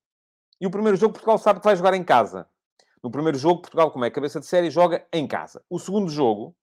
E 0.60 0.66
o 0.66 0.70
primeiro 0.70 0.96
jogo, 0.96 1.14
Portugal 1.14 1.38
sabe 1.38 1.60
que 1.60 1.64
vai 1.64 1.74
jogar 1.74 1.94
em 1.94 2.04
casa. 2.04 2.46
No 3.02 3.10
primeiro 3.10 3.38
jogo, 3.38 3.62
Portugal, 3.62 3.90
como 3.90 4.04
é 4.04 4.10
cabeça 4.10 4.38
de 4.38 4.46
série, 4.46 4.70
joga 4.70 5.06
em 5.12 5.26
casa. 5.26 5.64
O 5.70 5.78
segundo 5.78 6.10
jogo, 6.10 6.54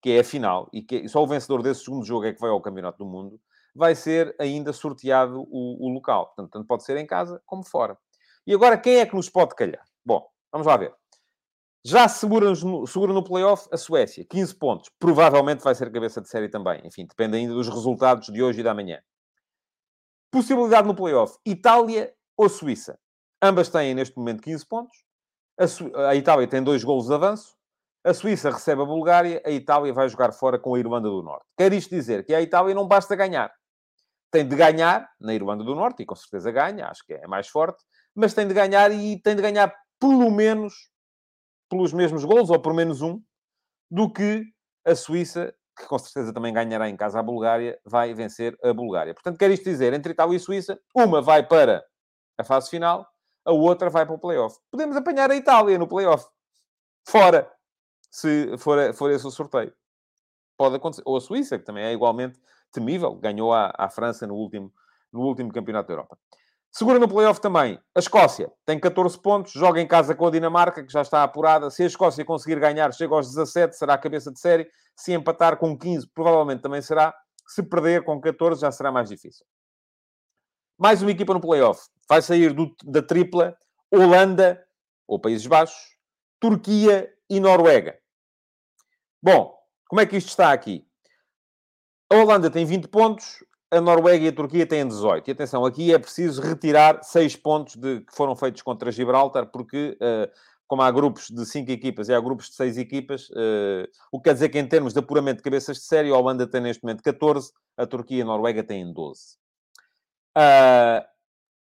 que 0.00 0.10
é 0.10 0.20
a 0.20 0.24
final, 0.24 0.68
e 0.72 0.82
que 0.82 1.08
só 1.08 1.22
o 1.22 1.26
vencedor 1.26 1.62
desse 1.62 1.84
segundo 1.84 2.06
jogo 2.06 2.26
é 2.26 2.32
que 2.32 2.40
vai 2.40 2.50
ao 2.50 2.60
Campeonato 2.60 2.98
do 2.98 3.06
Mundo, 3.06 3.40
vai 3.74 3.94
ser 3.94 4.36
ainda 4.38 4.72
sorteado 4.72 5.40
o, 5.50 5.86
o 5.86 5.92
local. 5.92 6.26
Portanto, 6.26 6.52
tanto 6.52 6.66
pode 6.66 6.84
ser 6.84 6.96
em 6.96 7.06
casa 7.06 7.42
como 7.44 7.64
fora. 7.64 7.98
E 8.46 8.54
agora, 8.54 8.78
quem 8.78 8.98
é 8.98 9.06
que 9.06 9.16
nos 9.16 9.28
pode 9.28 9.54
calhar? 9.56 9.84
Bom, 10.04 10.24
vamos 10.52 10.66
lá 10.66 10.76
ver. 10.76 10.94
Já 11.86 12.08
segura 12.08 12.54
segura 12.54 13.12
no 13.12 13.22
playoff 13.22 13.68
a 13.70 13.76
Suécia, 13.76 14.24
15 14.24 14.54
pontos. 14.54 14.90
Provavelmente 14.98 15.62
vai 15.62 15.74
ser 15.74 15.92
cabeça 15.92 16.20
de 16.20 16.28
série 16.28 16.48
também. 16.48 16.80
Enfim, 16.84 17.04
depende 17.04 17.36
ainda 17.36 17.52
dos 17.52 17.68
resultados 17.68 18.28
de 18.28 18.42
hoje 18.42 18.60
e 18.60 18.62
da 18.62 18.72
manhã. 18.72 19.02
Possibilidade 20.30 20.86
no 20.86 20.94
playoff: 20.94 21.36
Itália 21.44 22.14
ou 22.36 22.48
Suíça. 22.48 22.98
Ambas 23.44 23.68
têm 23.68 23.94
neste 23.94 24.16
momento 24.16 24.42
15 24.42 24.66
pontos. 24.66 24.96
A, 25.58 25.66
Su... 25.66 25.94
a 25.96 26.14
Itália 26.14 26.48
tem 26.48 26.62
dois 26.62 26.82
golos 26.82 27.06
de 27.06 27.14
avanço. 27.14 27.54
A 28.02 28.14
Suíça 28.14 28.50
recebe 28.50 28.82
a 28.82 28.86
Bulgária. 28.86 29.42
A 29.44 29.50
Itália 29.50 29.92
vai 29.92 30.08
jogar 30.08 30.32
fora 30.32 30.58
com 30.58 30.74
a 30.74 30.78
Irlanda 30.78 31.08
do 31.08 31.22
Norte. 31.22 31.46
Quer 31.56 31.72
isto 31.72 31.90
dizer 31.90 32.24
que 32.24 32.34
a 32.34 32.40
Itália 32.40 32.74
não 32.74 32.88
basta 32.88 33.14
ganhar 33.14 33.52
tem 34.34 34.48
de 34.48 34.56
ganhar 34.56 35.08
na 35.20 35.32
Irlanda 35.32 35.62
do 35.62 35.76
Norte, 35.76 36.02
e 36.02 36.06
com 36.06 36.16
certeza 36.16 36.50
ganha, 36.50 36.88
acho 36.88 37.06
que 37.06 37.12
é 37.12 37.24
mais 37.24 37.46
forte, 37.46 37.84
mas 38.12 38.34
tem 38.34 38.48
de 38.48 38.52
ganhar 38.52 38.90
e 38.90 39.22
tem 39.22 39.36
de 39.36 39.40
ganhar 39.40 39.72
pelo 40.00 40.28
menos 40.28 40.90
pelos 41.70 41.92
mesmos 41.92 42.24
gols, 42.24 42.50
ou 42.50 42.60
por 42.60 42.74
menos 42.74 43.00
um, 43.00 43.22
do 43.88 44.12
que 44.12 44.42
a 44.84 44.96
Suíça, 44.96 45.54
que 45.78 45.86
com 45.86 45.96
certeza 46.00 46.34
também 46.34 46.52
ganhará 46.52 46.88
em 46.88 46.96
casa 46.96 47.20
a 47.20 47.22
Bulgária, 47.22 47.78
vai 47.84 48.12
vencer 48.12 48.58
a 48.64 48.72
Bulgária. 48.72 49.14
Portanto, 49.14 49.38
quer 49.38 49.52
isto 49.52 49.64
dizer, 49.64 49.92
entre 49.92 50.12
Itália 50.12 50.36
e 50.36 50.40
Suíça, 50.40 50.80
uma 50.92 51.22
vai 51.22 51.46
para 51.46 51.84
a 52.36 52.42
fase 52.42 52.68
final, 52.70 53.06
a 53.44 53.52
outra 53.52 53.90
vai 53.90 54.06
para 54.06 54.14
o 54.14 54.18
playoff. 54.18 54.58
Podemos 54.70 54.96
apanhar 54.96 55.30
a 55.30 55.36
Itália 55.36 55.78
no 55.78 55.86
playoff. 55.86 56.26
Fora, 57.06 57.50
se 58.10 58.56
for, 58.58 58.94
for 58.94 59.10
esse 59.10 59.26
o 59.26 59.30
sorteio. 59.30 59.72
Pode 60.56 60.76
acontecer. 60.76 61.02
Ou 61.04 61.16
a 61.16 61.20
Suíça, 61.20 61.58
que 61.58 61.64
também 61.64 61.84
é 61.84 61.92
igualmente 61.92 62.40
temível, 62.72 63.14
ganhou 63.14 63.52
à, 63.52 63.72
à 63.76 63.88
França 63.88 64.26
no 64.26 64.34
último, 64.34 64.72
no 65.12 65.20
último 65.20 65.52
Campeonato 65.52 65.88
da 65.88 65.94
Europa. 65.94 66.18
Segura 66.76 66.98
no 66.98 67.08
playoff 67.08 67.40
também 67.40 67.78
a 67.94 68.00
Escócia, 68.00 68.50
tem 68.66 68.80
14 68.80 69.16
pontos, 69.20 69.52
joga 69.52 69.80
em 69.80 69.86
casa 69.86 70.12
com 70.12 70.26
a 70.26 70.30
Dinamarca, 70.30 70.82
que 70.84 70.92
já 70.92 71.02
está 71.02 71.22
apurada. 71.22 71.70
Se 71.70 71.84
a 71.84 71.86
Escócia 71.86 72.24
conseguir 72.24 72.58
ganhar, 72.58 72.92
chega 72.92 73.14
aos 73.14 73.28
17, 73.28 73.76
será 73.76 73.94
a 73.94 73.98
cabeça 73.98 74.32
de 74.32 74.40
série. 74.40 74.68
Se 74.96 75.12
empatar 75.12 75.56
com 75.56 75.78
15, 75.78 76.08
provavelmente 76.12 76.62
também 76.62 76.82
será. 76.82 77.14
Se 77.46 77.62
perder 77.62 78.02
com 78.02 78.20
14, 78.20 78.60
já 78.60 78.72
será 78.72 78.90
mais 78.90 79.08
difícil. 79.08 79.46
Mais 80.78 81.02
uma 81.02 81.10
equipa 81.10 81.34
no 81.34 81.40
playoff. 81.40 81.88
Vai 82.08 82.20
sair 82.20 82.52
do, 82.52 82.74
da 82.84 83.02
tripla 83.02 83.56
Holanda, 83.90 84.62
ou 85.06 85.18
Países 85.18 85.46
Baixos, 85.46 85.96
Turquia 86.40 87.12
e 87.30 87.38
Noruega. 87.38 87.96
Bom, 89.22 89.54
como 89.88 90.00
é 90.00 90.06
que 90.06 90.16
isto 90.16 90.28
está 90.28 90.52
aqui? 90.52 90.86
A 92.10 92.16
Holanda 92.16 92.50
tem 92.50 92.66
20 92.66 92.88
pontos, 92.88 93.44
a 93.70 93.80
Noruega 93.80 94.24
e 94.24 94.28
a 94.28 94.32
Turquia 94.32 94.66
têm 94.66 94.86
18. 94.86 95.28
E 95.28 95.32
atenção, 95.32 95.64
aqui 95.64 95.92
é 95.92 95.98
preciso 95.98 96.42
retirar 96.42 97.02
6 97.02 97.36
pontos 97.36 97.76
de, 97.76 98.00
que 98.00 98.14
foram 98.14 98.36
feitos 98.36 98.62
contra 98.62 98.92
Gibraltar, 98.92 99.46
porque, 99.46 99.96
uh, 100.00 100.30
como 100.66 100.82
há 100.82 100.90
grupos 100.90 101.28
de 101.30 101.46
5 101.46 101.70
equipas 101.70 102.08
e 102.08 102.14
há 102.14 102.20
grupos 102.20 102.50
de 102.50 102.56
6 102.56 102.76
equipas, 102.76 103.28
uh, 103.30 103.88
o 104.12 104.18
que 104.18 104.24
quer 104.24 104.34
dizer 104.34 104.48
que, 104.48 104.58
em 104.58 104.66
termos 104.66 104.92
de 104.92 104.98
apuramento 104.98 105.38
de 105.38 105.42
cabeças 105.42 105.78
de 105.78 105.84
série, 105.84 106.10
a 106.10 106.16
Holanda 106.16 106.46
tem 106.46 106.60
neste 106.60 106.82
momento 106.82 107.02
14, 107.02 107.52
a 107.76 107.86
Turquia 107.86 108.18
e 108.18 108.22
a 108.22 108.24
Noruega 108.24 108.62
têm 108.62 108.92
12. 108.92 109.43
Uh, 110.36 111.04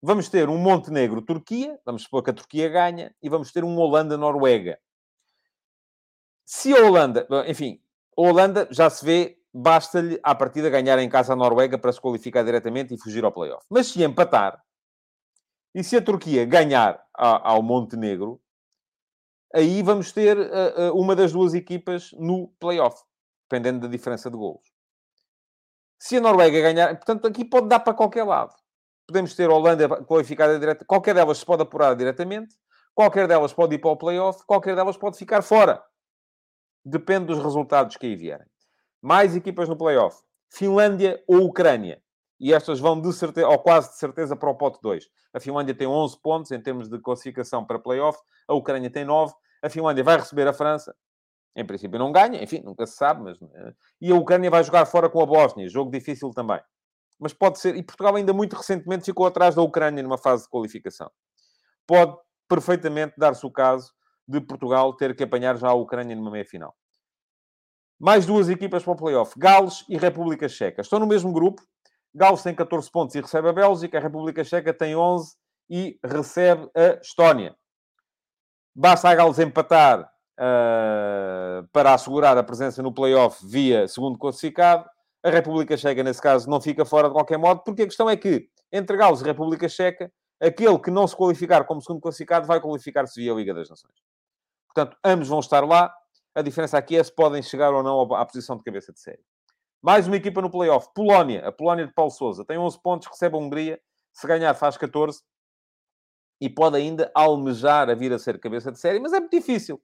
vamos 0.02 0.30
ter 0.30 0.49
um 0.49 0.58
Montenegro-Turquia, 0.58 1.80
vamos 1.86 2.04
supor 2.04 2.23
que 2.23 2.30
a 2.30 2.34
Turquia 2.34 2.69
ganha, 2.69 3.15
e 3.21 3.30
vamos 3.30 3.52
ter 3.52 3.63
um 3.63 3.78
Holanda-Noruega. 3.78 4.80
Se 6.45 6.73
a 6.76 6.86
Holanda, 6.86 7.28
enfim, 7.47 7.82
a 8.17 8.21
Holanda 8.21 8.67
já 8.71 8.89
se 8.89 9.04
vê 9.04 9.38
basta-lhe, 9.54 10.19
à 10.23 10.34
partida, 10.34 10.69
ganhar 10.69 10.97
em 10.99 11.08
casa 11.08 11.34
a 11.34 11.36
Noruega 11.36 11.78
para 11.78 11.91
se 11.91 12.02
qualificar 12.02 12.43
diretamente 12.43 12.93
e 12.93 12.97
fugir 12.97 13.23
ao 13.23 13.32
playoff. 13.32 13.65
Mas 13.69 13.88
se 13.88 14.04
empatar, 14.04 14.63
e 15.76 15.84
se 15.84 15.95
a 15.95 16.02
Turquia 16.02 16.45
ganhar 16.45 17.04
ao 17.13 17.62
Montenegro, 17.62 18.41
aí 19.54 19.84
vamos 19.84 20.12
ter 20.12 20.38
uh, 20.38 20.91
uh, 20.91 20.99
uma 20.99 21.15
das 21.15 21.32
duas 21.32 21.54
equipas 21.54 22.12
no 22.13 22.47
playoff, 22.60 23.04
dependendo 23.49 23.82
da 23.82 23.88
diferença 23.88 24.30
de 24.30 24.38
golos. 24.38 24.72
Se 26.03 26.17
a 26.17 26.19
Noruega 26.19 26.59
ganhar, 26.59 26.93
portanto, 26.97 27.27
aqui 27.27 27.45
pode 27.45 27.69
dar 27.69 27.79
para 27.79 27.93
qualquer 27.93 28.25
lado. 28.25 28.53
Podemos 29.07 29.33
ter 29.35 29.49
a 29.49 29.53
Holanda 29.53 29.87
qualificada 30.03 30.59
diretamente, 30.59 30.85
qualquer 30.85 31.15
delas 31.15 31.37
se 31.37 31.45
pode 31.45 31.61
apurar 31.61 31.95
diretamente, 31.95 32.53
qualquer 32.93 33.25
delas 33.25 33.53
pode 33.53 33.75
ir 33.75 33.79
para 33.79 33.91
o 33.91 33.95
playoff, 33.95 34.45
qualquer 34.45 34.75
delas 34.75 34.97
pode 34.97 35.17
ficar 35.17 35.41
fora. 35.41 35.81
Depende 36.83 37.27
dos 37.27 37.41
resultados 37.41 37.95
que 37.95 38.05
aí 38.05 38.17
vierem 38.17 38.45
mais 39.01 39.33
equipas 39.33 39.69
no 39.69 39.77
playoff. 39.77 40.21
Finlândia 40.49 41.23
ou 41.25 41.45
Ucrânia. 41.45 42.03
E 42.37 42.53
estas 42.53 42.81
vão 42.81 42.99
de 42.99 43.13
certeza, 43.13 43.47
ou 43.47 43.57
quase 43.59 43.91
de 43.91 43.97
certeza, 43.97 44.35
para 44.35 44.49
o 44.49 44.55
pote 44.55 44.79
2. 44.81 45.07
A 45.33 45.39
Finlândia 45.39 45.73
tem 45.73 45.87
11 45.87 46.21
pontos 46.21 46.51
em 46.51 46.61
termos 46.61 46.89
de 46.89 46.99
classificação 46.99 47.65
para 47.65 47.79
playoff. 47.79 48.19
A 48.45 48.53
Ucrânia 48.53 48.89
tem 48.89 49.05
9. 49.05 49.33
A 49.61 49.69
Finlândia 49.69 50.03
vai 50.03 50.17
receber 50.17 50.45
a 50.49 50.53
França. 50.53 50.93
Em 51.55 51.65
princípio 51.65 51.99
não 51.99 52.11
ganha, 52.11 52.41
enfim, 52.41 52.61
nunca 52.63 52.85
se 52.85 52.95
sabe. 52.95 53.23
Mas... 53.23 53.41
Eh, 53.41 53.73
e 54.01 54.11
a 54.11 54.15
Ucrânia 54.15 54.49
vai 54.49 54.63
jogar 54.63 54.85
fora 54.85 55.09
com 55.09 55.21
a 55.21 55.25
Bósnia. 55.25 55.69
Jogo 55.69 55.91
difícil 55.91 56.31
também. 56.31 56.59
Mas 57.19 57.33
pode 57.33 57.59
ser... 57.59 57.75
E 57.75 57.83
Portugal 57.83 58.15
ainda 58.15 58.33
muito 58.33 58.55
recentemente 58.55 59.05
ficou 59.05 59.25
atrás 59.25 59.55
da 59.55 59.61
Ucrânia 59.61 60.01
numa 60.01 60.17
fase 60.17 60.43
de 60.43 60.49
qualificação. 60.49 61.11
Pode 61.85 62.17
perfeitamente 62.47 63.13
dar-se 63.17 63.45
o 63.45 63.51
caso 63.51 63.93
de 64.27 64.41
Portugal 64.41 64.95
ter 64.95 65.15
que 65.15 65.23
apanhar 65.23 65.57
já 65.57 65.69
a 65.69 65.73
Ucrânia 65.73 66.15
numa 66.15 66.31
meia-final. 66.31 66.75
Mais 67.99 68.25
duas 68.25 68.49
equipas 68.49 68.83
para 68.83 68.93
o 68.93 68.95
playoff. 68.95 69.37
Gales 69.37 69.85
e 69.87 69.97
República 69.97 70.49
Checa. 70.49 70.81
Estão 70.81 70.99
no 70.99 71.07
mesmo 71.07 71.31
grupo. 71.31 71.61
Gales 72.13 72.43
tem 72.43 72.53
14 72.53 72.91
pontos 72.91 73.15
e 73.15 73.21
recebe 73.21 73.49
a 73.49 73.53
Bélgica. 73.53 73.97
A 73.97 74.01
República 74.01 74.43
Checa 74.43 74.73
tem 74.73 74.95
11 74.95 75.35
e 75.69 75.99
recebe 76.03 76.69
a 76.75 76.99
Estónia. 77.01 77.55
Basta 78.75 79.09
a 79.09 79.15
Gales 79.15 79.39
empatar 79.39 80.12
uh, 80.39 81.67
para 81.71 81.93
assegurar 81.93 82.37
a 82.37 82.43
presença 82.43 82.81
no 82.81 82.93
playoff 82.93 83.45
via 83.45 83.87
segundo 83.87 84.17
classificado. 84.17 84.85
A 85.23 85.29
República 85.29 85.77
Checa, 85.77 86.03
nesse 86.03 86.21
caso, 86.21 86.49
não 86.49 86.59
fica 86.59 86.83
fora 86.83 87.07
de 87.07 87.13
qualquer 87.13 87.37
modo, 87.37 87.61
porque 87.63 87.83
a 87.83 87.85
questão 87.85 88.09
é 88.09 88.17
que, 88.17 88.49
entre 88.71 88.97
Gales 88.97 89.21
e 89.21 89.23
República 89.23 89.69
Checa, 89.69 90.11
aquele 90.41 90.77
que 90.79 90.91
não 90.91 91.07
se 91.07 91.15
qualificar 91.15 91.63
como 91.63 91.81
segundo 91.81 92.01
classificado 92.01 92.45
vai 92.45 92.59
qualificar-se 92.59 93.21
via 93.21 93.33
Liga 93.33 93.53
das 93.53 93.69
Nações. 93.69 93.95
Portanto, 94.67 94.97
ambos 95.03 95.29
vão 95.29 95.39
estar 95.39 95.65
lá 95.65 95.93
a 96.35 96.41
diferença 96.41 96.77
aqui 96.77 96.97
é 96.97 97.03
se 97.03 97.13
podem 97.13 97.43
chegar 97.43 97.71
ou 97.73 97.83
não 97.83 98.01
à 98.15 98.25
posição 98.25 98.57
de 98.57 98.63
cabeça 98.63 98.91
de 98.91 98.99
série. 98.99 99.23
Mais 99.81 100.07
uma 100.07 100.15
equipa 100.15 100.41
no 100.41 100.49
playoff. 100.49 100.89
Polónia. 100.93 101.47
A 101.47 101.51
Polónia 101.51 101.85
de 101.85 101.93
Paulo 101.93 102.09
Sousa. 102.09 102.43
Tem 102.43 102.57
11 102.57 102.81
pontos, 102.81 103.07
recebe 103.07 103.35
a 103.35 103.39
Hungria. 103.39 103.79
Se 104.13 104.25
ganhar, 104.25 104.53
faz 104.55 104.77
14. 104.77 105.21
E 106.41 106.49
pode 106.49 106.77
ainda 106.77 107.11
almejar 107.13 107.89
a 107.89 107.93
vir 107.93 108.11
a 108.11 108.19
ser 108.19 108.39
cabeça 108.39 108.71
de 108.71 108.79
série, 108.79 108.99
mas 108.99 109.13
é 109.13 109.19
muito 109.19 109.31
difícil. 109.31 109.81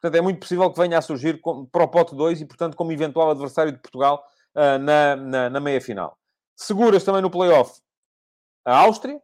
Portanto, 0.00 0.18
é 0.18 0.20
muito 0.20 0.40
possível 0.40 0.70
que 0.70 0.80
venha 0.80 0.98
a 0.98 1.02
surgir 1.02 1.40
para 1.72 1.84
o 1.84 1.88
pote 1.88 2.14
2 2.14 2.40
e, 2.42 2.44
portanto, 2.46 2.76
como 2.76 2.92
eventual 2.92 3.30
adversário 3.30 3.72
de 3.72 3.78
Portugal 3.78 4.24
uh, 4.54 4.78
na, 4.78 5.16
na, 5.16 5.50
na 5.50 5.60
meia-final. 5.60 6.18
Seguras 6.54 7.02
também 7.02 7.22
no 7.22 7.30
playoff 7.30 7.80
a 8.64 8.78
Áustria, 8.78 9.20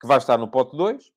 que 0.00 0.06
vai 0.06 0.18
estar 0.18 0.38
no 0.38 0.48
pote 0.48 0.76
2. 0.76 1.10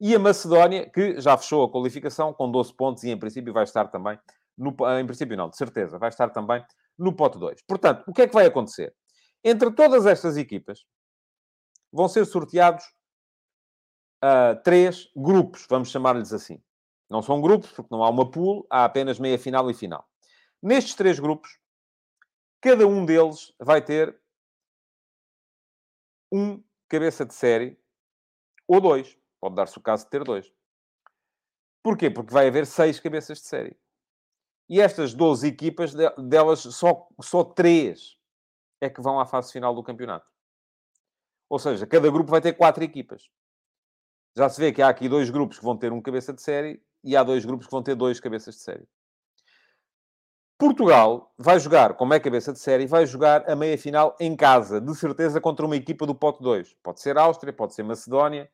E 0.00 0.14
a 0.14 0.18
Macedónia, 0.18 0.88
que 0.88 1.20
já 1.20 1.36
fechou 1.36 1.62
a 1.62 1.70
qualificação 1.70 2.32
com 2.32 2.50
12 2.50 2.74
pontos 2.74 3.04
e, 3.04 3.10
em 3.10 3.18
princípio, 3.18 3.52
vai 3.52 3.64
estar 3.64 3.88
também, 3.88 4.18
no, 4.56 4.74
em 4.98 5.06
princípio 5.06 5.36
não, 5.36 5.50
de 5.50 5.56
certeza, 5.56 5.98
vai 5.98 6.08
estar 6.08 6.30
também 6.30 6.64
no 6.98 7.14
pote 7.14 7.38
2. 7.38 7.62
Portanto, 7.68 8.04
o 8.06 8.12
que 8.12 8.22
é 8.22 8.26
que 8.26 8.32
vai 8.32 8.46
acontecer? 8.46 8.94
Entre 9.44 9.70
todas 9.72 10.06
estas 10.06 10.38
equipas, 10.38 10.84
vão 11.92 12.08
ser 12.08 12.24
sorteados 12.24 12.84
uh, 14.24 14.60
três 14.62 15.08
grupos, 15.14 15.66
vamos 15.68 15.90
chamar-lhes 15.90 16.32
assim. 16.32 16.62
Não 17.10 17.20
são 17.20 17.40
grupos, 17.40 17.72
porque 17.72 17.92
não 17.92 18.04
há 18.04 18.08
uma 18.08 18.30
pool, 18.30 18.64
há 18.70 18.84
apenas 18.84 19.18
meia 19.18 19.36
final 19.36 19.68
e 19.68 19.74
final. 19.74 20.08
Nestes 20.62 20.94
três 20.94 21.18
grupos, 21.18 21.58
cada 22.60 22.86
um 22.86 23.04
deles 23.04 23.52
vai 23.58 23.82
ter 23.82 24.16
um 26.30 26.62
cabeça 26.88 27.26
de 27.26 27.34
série 27.34 27.76
ou 28.68 28.80
dois. 28.80 29.18
Pode 29.40 29.56
dar-se 29.56 29.76
o 29.76 29.80
caso 29.80 30.04
de 30.04 30.10
ter 30.10 30.22
dois. 30.22 30.52
Porquê? 31.82 32.08
Porque 32.08 32.32
vai 32.32 32.46
haver 32.46 32.64
seis 32.66 33.00
cabeças 33.00 33.38
de 33.38 33.46
série. 33.46 33.76
E 34.68 34.80
estas 34.80 35.12
12 35.12 35.48
equipas, 35.48 35.92
delas, 36.16 36.60
só, 36.60 37.08
só 37.20 37.42
três 37.42 38.16
é 38.80 38.88
que 38.88 39.00
vão 39.00 39.18
à 39.18 39.26
fase 39.26 39.50
final 39.50 39.74
do 39.74 39.82
campeonato. 39.82 40.30
Ou 41.48 41.58
seja, 41.58 41.86
cada 41.88 42.08
grupo 42.08 42.30
vai 42.30 42.40
ter 42.40 42.52
quatro 42.52 42.84
equipas. 42.84 43.28
Já 44.36 44.48
se 44.48 44.60
vê 44.60 44.72
que 44.72 44.80
há 44.80 44.88
aqui 44.88 45.08
dois 45.08 45.28
grupos 45.28 45.58
que 45.58 45.64
vão 45.64 45.76
ter 45.76 45.92
um 45.92 46.00
cabeça 46.00 46.32
de 46.32 46.40
série 46.40 46.80
e 47.02 47.16
há 47.16 47.22
dois 47.22 47.44
grupos 47.44 47.66
que 47.66 47.72
vão 47.72 47.82
ter 47.82 47.94
dois 47.94 48.20
cabeças 48.20 48.54
de 48.56 48.60
série. 48.62 48.86
Portugal 50.58 51.32
vai 51.38 51.58
jogar, 51.58 51.94
como 51.94 52.12
é 52.12 52.20
cabeça 52.20 52.52
de 52.52 52.58
série, 52.58 52.86
vai 52.86 53.06
jogar 53.06 53.50
a 53.50 53.56
meia-final 53.56 54.14
em 54.20 54.36
casa, 54.36 54.78
de 54.78 54.94
certeza, 54.94 55.40
contra 55.40 55.64
uma 55.64 55.74
equipa 55.74 56.04
do 56.04 56.14
pote 56.14 56.42
2. 56.42 56.76
Pode 56.82 57.00
ser 57.00 57.16
Áustria, 57.16 57.50
pode 57.50 57.74
ser 57.74 57.82
Macedónia, 57.82 58.46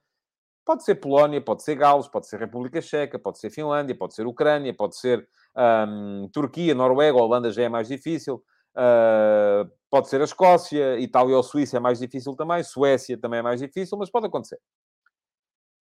pode 0.65 0.85
ser 0.85 0.95
Polónia, 0.97 1.41
pode 1.41 1.65
ser 1.65 1.75
Gales, 1.75 2.07
pode 2.07 2.29
ser 2.29 2.39
República 2.39 2.81
Checa, 2.81 3.19
pode 3.19 3.41
ser 3.41 3.51
Finlândia, 3.51 3.97
pode 3.97 4.15
ser 4.15 4.25
Ucrânia, 4.25 4.73
pode 4.73 4.97
ser 4.97 5.29
um, 5.57 6.29
Turquia, 6.33 6.77
Noruega, 6.77 7.19
Holanda 7.19 7.51
já 7.51 7.65
é 7.65 7.69
mais 7.69 7.89
difícil, 7.89 8.37
uh, 8.77 9.69
pode 9.91 10.09
ser 10.09 10.21
a 10.21 10.25
Escócia, 10.25 11.01
Itália 11.01 11.37
ou 11.37 11.43
Suíça 11.43 11.79
é 11.79 11.81
mais 11.81 11.99
difícil 11.99 12.37
também, 12.37 12.63
Suécia 12.63 13.19
também 13.19 13.41
é 13.41 13.43
mais 13.43 13.61
difícil, 13.61 13.99
mas 13.99 14.11
pode 14.11 14.27
acontecer. 14.27 14.61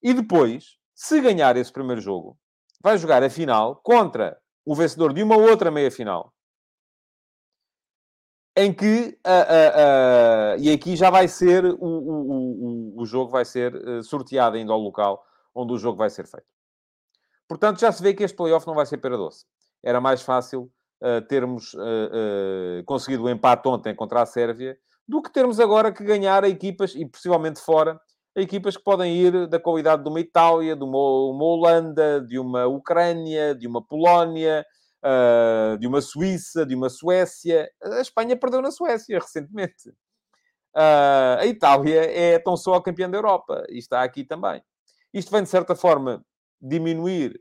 E 0.02 0.14
depois, 0.14 0.78
se 0.94 1.20
ganhar 1.20 1.54
esse 1.56 1.70
primeiro 1.72 2.00
jogo, 2.00 2.38
vai 2.84 2.98
jogar 2.98 3.22
a 3.22 3.30
final 3.30 3.76
contra 3.76 4.38
o 4.62 4.74
vencedor 4.74 5.14
de 5.14 5.22
uma 5.22 5.38
outra 5.38 5.70
meia-final. 5.70 6.34
Em 8.54 8.72
que, 8.74 9.18
uh, 9.26 10.56
uh, 10.56 10.58
uh, 10.58 10.62
e 10.62 10.70
aqui 10.70 10.94
já 10.94 11.08
vai 11.08 11.26
ser, 11.26 11.64
o, 11.64 11.78
o, 11.80 12.94
o, 12.98 13.02
o 13.02 13.06
jogo 13.06 13.30
vai 13.30 13.44
ser 13.44 13.74
eh, 13.74 14.02
sorteado 14.02 14.56
ainda 14.56 14.72
ao 14.72 14.78
local 14.78 15.24
onde 15.54 15.72
o 15.72 15.78
jogo 15.78 15.96
vai 15.96 16.10
ser 16.10 16.26
feito. 16.26 16.46
Portanto, 17.48 17.80
já 17.80 17.90
se 17.90 18.02
vê 18.02 18.12
que 18.12 18.22
este 18.22 18.36
playoff 18.36 18.66
não 18.66 18.74
vai 18.74 18.86
ser 18.86 18.98
pera 18.98 19.16
doce. 19.16 19.46
Era 19.82 20.00
mais 20.00 20.22
fácil 20.22 20.70
eh, 21.02 21.22
termos 21.22 21.74
eh, 21.74 22.82
conseguido 22.84 23.24
o 23.24 23.30
empate 23.30 23.66
ontem 23.66 23.94
contra 23.94 24.22
a 24.22 24.26
Sérvia 24.26 24.78
do 25.08 25.22
que 25.22 25.32
termos 25.32 25.58
agora 25.58 25.90
que 25.90 26.04
ganhar 26.04 26.44
a 26.44 26.48
equipas, 26.48 26.94
e 26.94 27.06
possivelmente 27.06 27.60
fora, 27.60 28.00
equipas 28.36 28.76
que 28.76 28.82
podem 28.82 29.14
ir 29.14 29.46
da 29.46 29.60
qualidade 29.60 30.02
de 30.02 30.08
uma 30.08 30.20
Itália, 30.20 30.74
de 30.74 30.82
uma, 30.82 30.98
uma 30.98 31.44
Holanda, 31.44 32.20
de 32.20 32.38
uma 32.38 32.66
Ucrânia, 32.66 33.54
de 33.54 33.66
uma 33.66 33.82
Polónia, 33.84 34.66
uh, 35.04 35.78
de 35.78 35.86
uma 35.86 36.00
Suíça, 36.00 36.66
de 36.66 36.74
uma 36.74 36.88
Suécia. 36.88 37.70
A 37.82 38.00
Espanha 38.00 38.36
perdeu 38.36 38.60
na 38.60 38.70
Suécia 38.70 39.18
recentemente. 39.18 39.90
Uh, 40.76 41.38
a 41.38 41.46
Itália 41.46 42.00
é 42.10 42.38
tão 42.38 42.56
só 42.56 42.74
a 42.74 42.82
campeã 42.82 43.08
da 43.08 43.16
Europa 43.16 43.64
e 43.68 43.78
está 43.78 44.02
aqui 44.02 44.24
também. 44.24 44.62
Isto 45.12 45.30
vem, 45.30 45.44
de 45.44 45.48
certa 45.48 45.76
forma, 45.76 46.24
diminuir 46.60 47.40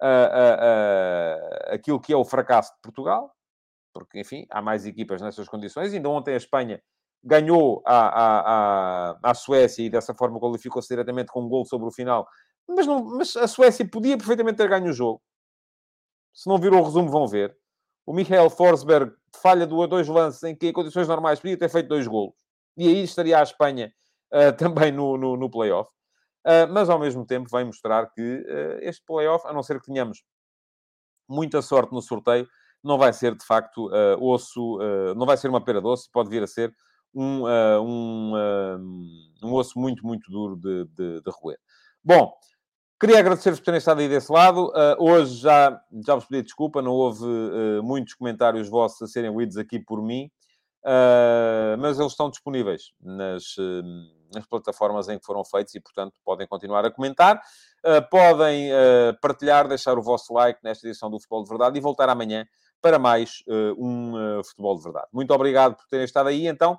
uh, 0.00 1.74
aquilo 1.74 2.00
que 2.00 2.12
é 2.12 2.16
o 2.16 2.24
fracasso 2.24 2.72
de 2.74 2.80
Portugal, 2.80 3.34
porque, 3.92 4.20
enfim, 4.20 4.46
há 4.48 4.62
mais 4.62 4.86
equipas 4.86 5.20
nessas 5.20 5.48
condições. 5.48 5.92
Ainda 5.92 6.08
ontem 6.08 6.34
a 6.34 6.36
Espanha 6.36 6.80
ganhou 7.22 7.82
a, 7.86 7.96
a, 7.96 8.40
a, 9.10 9.30
a 9.30 9.34
Suécia 9.34 9.84
e 9.84 9.90
dessa 9.90 10.14
forma 10.14 10.40
qualificou-se 10.40 10.88
diretamente 10.88 11.30
com 11.30 11.42
um 11.42 11.48
gol 11.48 11.64
sobre 11.64 11.86
o 11.86 11.92
final. 11.92 12.26
Mas, 12.66 12.86
não, 12.86 13.04
mas 13.04 13.36
a 13.36 13.46
Suécia 13.46 13.86
podia 13.88 14.16
perfeitamente 14.16 14.56
ter 14.56 14.68
ganho 14.68 14.90
o 14.90 14.92
jogo. 14.92 15.22
Se 16.32 16.48
não 16.48 16.58
viram 16.58 16.80
o 16.80 16.84
resumo, 16.84 17.10
vão 17.10 17.26
ver. 17.26 17.56
O 18.06 18.12
Michael 18.12 18.48
Forsberg 18.48 19.12
falha 19.42 19.66
do, 19.66 19.86
dois 19.86 20.08
lances 20.08 20.42
em 20.42 20.54
que, 20.54 20.68
em 20.68 20.72
condições 20.72 21.08
normais, 21.08 21.40
podia 21.40 21.58
ter 21.58 21.68
feito 21.68 21.88
dois 21.88 22.06
golos. 22.06 22.34
E 22.76 22.88
aí 22.88 23.02
estaria 23.02 23.38
a 23.38 23.42
Espanha 23.42 23.92
uh, 24.32 24.52
também 24.58 24.90
no, 24.90 25.16
no, 25.16 25.36
no 25.36 25.50
play-off. 25.50 25.90
Uh, 26.46 26.72
mas, 26.72 26.88
ao 26.88 26.98
mesmo 26.98 27.26
tempo, 27.26 27.48
vem 27.50 27.66
mostrar 27.66 28.10
que 28.10 28.20
uh, 28.20 28.78
este 28.80 29.04
play-off, 29.04 29.46
a 29.46 29.52
não 29.52 29.62
ser 29.62 29.78
que 29.80 29.86
tenhamos 29.86 30.22
muita 31.28 31.60
sorte 31.60 31.92
no 31.92 32.00
sorteio, 32.00 32.48
não 32.82 32.96
vai 32.96 33.12
ser, 33.12 33.36
de 33.36 33.44
facto, 33.44 33.90
osso... 34.18 34.78
não 35.14 35.26
vai 35.26 35.36
ser 35.36 35.48
uma 35.48 35.62
pera 35.62 35.82
doce, 35.82 36.08
pode 36.10 36.30
vir 36.30 36.42
a 36.42 36.46
ser 36.46 36.74
um, 37.14 37.42
uh, 37.42 37.82
um, 37.82 38.32
uh, 38.34 39.46
um 39.46 39.54
osso 39.54 39.78
muito, 39.78 40.06
muito 40.06 40.30
duro 40.30 40.56
de, 40.56 40.84
de, 40.86 41.20
de 41.20 41.30
roer. 41.30 41.58
Bom, 42.02 42.32
queria 43.00 43.18
agradecer-vos 43.18 43.60
por 43.60 43.66
terem 43.66 43.78
estado 43.78 44.00
aí 44.00 44.08
desse 44.08 44.32
lado. 44.32 44.68
Uh, 44.68 45.02
hoje 45.02 45.36
já, 45.36 45.80
já 46.06 46.14
vos 46.14 46.24
pedi 46.26 46.42
desculpa, 46.42 46.80
não 46.80 46.92
houve 46.92 47.26
muitos 47.82 48.14
comentários 48.14 48.68
vossos 48.68 49.02
a 49.02 49.06
serem 49.06 49.36
lidos 49.36 49.56
aqui 49.56 49.78
por 49.78 50.02
mim, 50.02 50.30
mas 51.78 51.98
eles 51.98 52.12
estão 52.12 52.30
disponíveis 52.30 52.92
nas, 53.00 53.56
nas 54.32 54.46
plataformas 54.46 55.08
em 55.08 55.18
que 55.18 55.26
foram 55.26 55.44
feitos 55.44 55.74
e, 55.74 55.80
portanto, 55.80 56.14
podem 56.24 56.46
continuar 56.46 56.86
a 56.86 56.90
comentar. 56.90 57.40
podem 58.10 58.70
partilhar, 59.20 59.68
deixar 59.68 59.98
o 59.98 60.02
vosso 60.02 60.32
like 60.32 60.58
nesta 60.62 60.86
edição 60.86 61.10
do 61.10 61.18
Futebol 61.18 61.42
de 61.42 61.50
Verdade 61.50 61.78
e 61.78 61.80
voltar 61.82 62.08
amanhã 62.08 62.46
para 62.80 62.98
mais 62.98 63.42
um 63.76 64.42
Futebol 64.42 64.76
de 64.76 64.84
Verdade. 64.84 65.08
Muito 65.12 65.34
obrigado 65.34 65.76
por 65.76 65.86
terem 65.86 66.06
estado 66.06 66.28
aí, 66.28 66.46
então 66.46 66.78